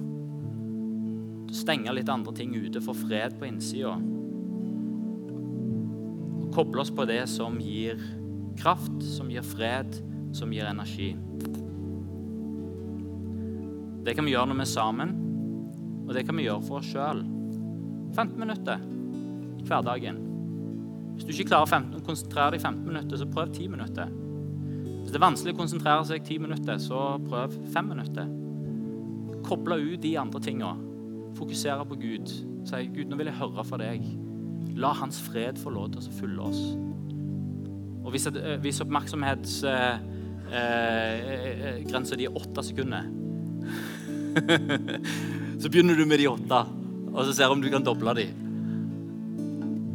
Å 1.51 1.55
stenge 1.57 1.93
litt 1.93 2.09
andre 2.09 2.33
ting 2.37 2.53
ute, 2.55 2.83
få 2.83 2.93
fred 2.95 3.35
på 3.39 3.49
innsida. 3.49 3.97
Koble 6.55 6.83
oss 6.83 6.93
på 6.93 7.07
det 7.09 7.23
som 7.31 7.57
gir 7.63 7.99
kraft, 8.59 9.01
som 9.03 9.31
gir 9.31 9.43
fred, 9.45 9.97
som 10.35 10.53
gir 10.53 10.67
energi. 10.69 11.11
Det 14.05 14.15
kan 14.17 14.25
vi 14.25 14.33
gjøre 14.33 14.49
når 14.49 14.59
vi 14.61 14.65
er 14.65 14.71
sammen, 14.71 15.13
og 16.07 16.13
det 16.17 16.25
kan 16.25 16.37
vi 16.37 16.47
gjøre 16.47 16.65
for 16.65 16.81
oss 16.81 16.89
sjøl. 16.89 17.21
15 18.15 18.39
minutter 18.39 18.81
i 19.61 19.65
hverdagen. 19.67 20.17
Hvis 21.13 21.27
du 21.27 21.33
ikke 21.35 21.51
klarer 21.51 21.85
å 21.95 22.03
konsentrere 22.05 22.55
deg 22.55 22.63
15 22.63 22.87
minutter, 22.87 23.19
så 23.19 23.27
prøv 23.29 23.51
10 23.53 23.69
minutter. 23.71 24.11
Hvis 25.01 25.11
det 25.13 25.19
er 25.19 25.25
vanskelig 25.25 25.53
å 25.53 25.59
konsentrere 25.59 26.07
seg 26.07 26.23
10 26.25 26.41
minutter, 26.47 26.79
så 26.81 27.01
prøv 27.27 27.53
5 27.73 27.91
minutter. 27.91 28.31
Koble 29.45 29.77
ut 29.83 30.01
de 30.01 30.15
andre 30.17 30.41
tinga. 30.41 30.71
Fokusere 31.37 31.85
på 31.87 31.99
Gud. 32.01 32.33
Si 32.67 32.81
Gud, 32.95 33.07
nå 33.09 33.19
vil 33.19 33.29
jeg 33.29 33.39
høre 33.39 33.65
fra 33.67 33.79
deg. 33.81 34.05
La 34.77 34.93
Hans 34.97 35.21
fred 35.21 35.59
få 35.59 35.73
lov 35.73 35.91
til 35.93 36.01
å 36.01 36.15
fylle 36.19 36.47
oss. 36.47 36.61
Og 38.01 38.11
hvis, 38.13 38.27
eh, 38.27 38.57
hvis 38.61 38.81
oppmerksomhetsgrensa 38.81 39.99
eh, 40.51 41.81
grensa 41.87 42.17
de 42.19 42.27
er 42.27 42.37
åtte 42.37 42.63
sekunder 42.65 43.07
Så 45.61 45.69
begynner 45.69 45.95
du 45.95 46.05
med 46.05 46.19
de 46.19 46.27
åtte, 46.31 46.61
og 47.11 47.25
så 47.27 47.33
ser 47.35 47.51
om 47.53 47.61
du 47.61 47.69
kan 47.69 47.83
doble 47.85 48.13
de. 48.17 48.25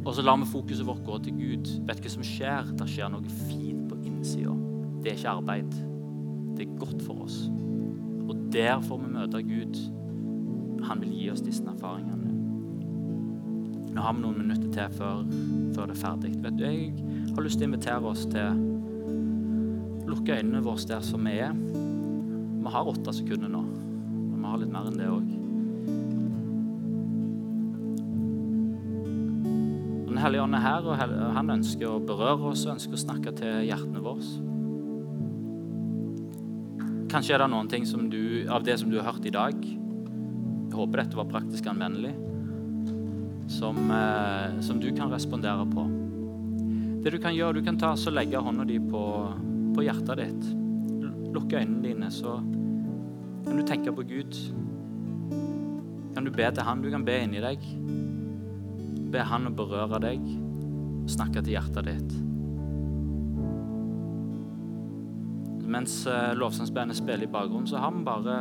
Og 0.06 0.14
så 0.14 0.22
lar 0.22 0.38
vi 0.38 0.46
fokuset 0.46 0.86
vårt 0.86 1.02
gå 1.04 1.18
til 1.24 1.34
Gud. 1.34 1.70
Vet 1.88 1.98
du 1.98 2.04
hva 2.06 2.12
som 2.12 2.26
skjer? 2.26 2.68
Det 2.78 2.86
skjer 2.92 3.10
noe 3.10 3.36
fint 3.48 3.88
på 3.90 3.98
innsida. 4.06 4.54
Det 5.02 5.10
er 5.10 5.18
ikke 5.18 5.32
arbeid. 5.40 5.72
Det 6.54 6.66
er 6.66 6.78
godt 6.78 7.02
for 7.02 7.24
oss. 7.24 7.40
Og 8.28 8.46
der 8.54 8.78
får 8.84 9.02
vi 9.02 9.10
møte 9.16 9.42
Gud. 9.42 9.82
Han 10.86 11.02
vil 11.02 11.16
gi 11.16 11.26
oss 11.32 11.42
disse 11.42 11.66
erfaringene. 11.66 12.30
Nå 13.96 14.04
har 14.04 14.14
vi 14.14 14.22
noen 14.22 14.38
minutter 14.44 14.70
til 14.70 14.94
før, 15.00 15.26
før 15.74 15.90
det 15.90 15.96
er 15.96 16.02
ferdig. 16.04 16.32
Vet 16.44 16.58
du, 16.60 16.64
Jeg 16.68 17.34
har 17.34 17.42
lyst 17.42 17.58
til 17.58 17.66
å 17.66 17.72
invitere 17.72 18.12
oss 18.12 18.26
til 18.30 18.75
lukke 20.16 20.38
øynene 20.40 20.64
våre 20.64 20.88
der 20.88 21.02
som 21.04 21.24
vi 21.26 21.38
er. 21.38 21.52
Vi 21.52 22.72
har 22.72 22.88
åtte 22.88 23.12
sekunder 23.14 23.50
nå, 23.52 23.62
men 23.62 24.40
vi 24.40 24.48
har 24.48 24.58
litt 24.62 24.72
mer 24.72 24.88
enn 24.90 24.98
det 24.98 25.10
òg. 25.12 25.32
Den 30.06 30.22
hellige 30.24 30.42
ånd 30.42 30.56
er 30.56 30.64
her, 30.64 30.86
og 30.88 31.32
han 31.36 31.52
ønsker 31.58 31.90
å 31.90 32.02
berøre 32.02 32.50
oss 32.50 32.64
og 32.66 32.78
ønsker 32.78 32.96
å 32.96 33.02
snakke 33.04 33.34
til 33.36 33.66
hjertene 33.68 34.02
våre. 34.02 34.24
Kanskje 37.12 37.36
er 37.36 37.44
det 37.44 37.50
noen 37.52 37.68
ting 37.70 37.84
du, 38.10 38.46
av 38.50 38.64
det 38.64 38.78
som 38.80 38.90
du 38.90 38.96
har 38.98 39.12
hørt 39.12 39.26
i 39.28 39.30
dag 39.30 39.54
Jeg 39.62 40.74
håper 40.74 41.04
dette 41.04 41.16
var 41.16 41.28
praktisk 41.30 41.68
anvendelig. 41.70 42.14
Som, 43.48 43.78
eh, 43.94 44.56
som, 44.60 44.80
du 44.80 44.90
kan 44.96 45.12
respondere 45.12 45.68
på. 45.70 45.84
Det 47.04 47.12
du 47.14 47.18
kan 47.22 47.36
gjøre, 47.36 47.60
du 47.60 47.64
kan 47.64 47.78
ta 47.78 47.92
så 47.94 48.10
legge 48.10 48.40
hånda 48.42 48.66
di 48.66 48.80
på, 48.82 49.04
på 49.76 49.84
hjertet 49.84 50.22
ditt. 50.22 50.46
Lukke 51.34 51.60
øynene 51.60 51.82
dine, 51.84 52.10
så 52.10 52.38
kan 53.44 53.56
du 53.58 53.62
tenke 53.66 53.92
på 53.92 54.02
Gud. 54.08 54.38
Kan 56.14 56.24
du 56.24 56.30
be 56.32 56.50
til 56.50 56.64
Han? 56.64 56.82
Du 56.82 56.90
kan 56.90 57.04
be 57.04 57.18
inni 57.22 57.42
deg. 57.44 57.64
Be 59.12 59.24
Han 59.28 59.50
å 59.50 59.56
berøre 59.56 60.00
deg 60.02 60.24
snakke 61.06 61.42
til 61.42 61.54
hjertet 61.54 61.86
ditt. 61.86 62.16
Mens 65.66 66.06
eh, 66.06 66.32
lovsangsbandet 66.38 66.96
spiller 66.96 67.26
i 67.26 67.30
bakgrunnen, 67.30 67.66
så 67.66 67.82
har 67.82 67.92
vi 67.92 68.04
bare 68.06 68.36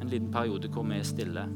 en 0.00 0.08
liten 0.08 0.32
periode 0.32 0.70
hvor 0.72 0.86
vi 0.88 0.98
er 0.98 1.06
stille. 1.06 1.46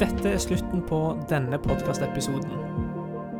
Dette 0.00 0.30
er 0.30 0.40
slutten 0.40 0.84
på 0.88 1.00
denne 1.28 1.58
podkastepisoden. 1.60 2.89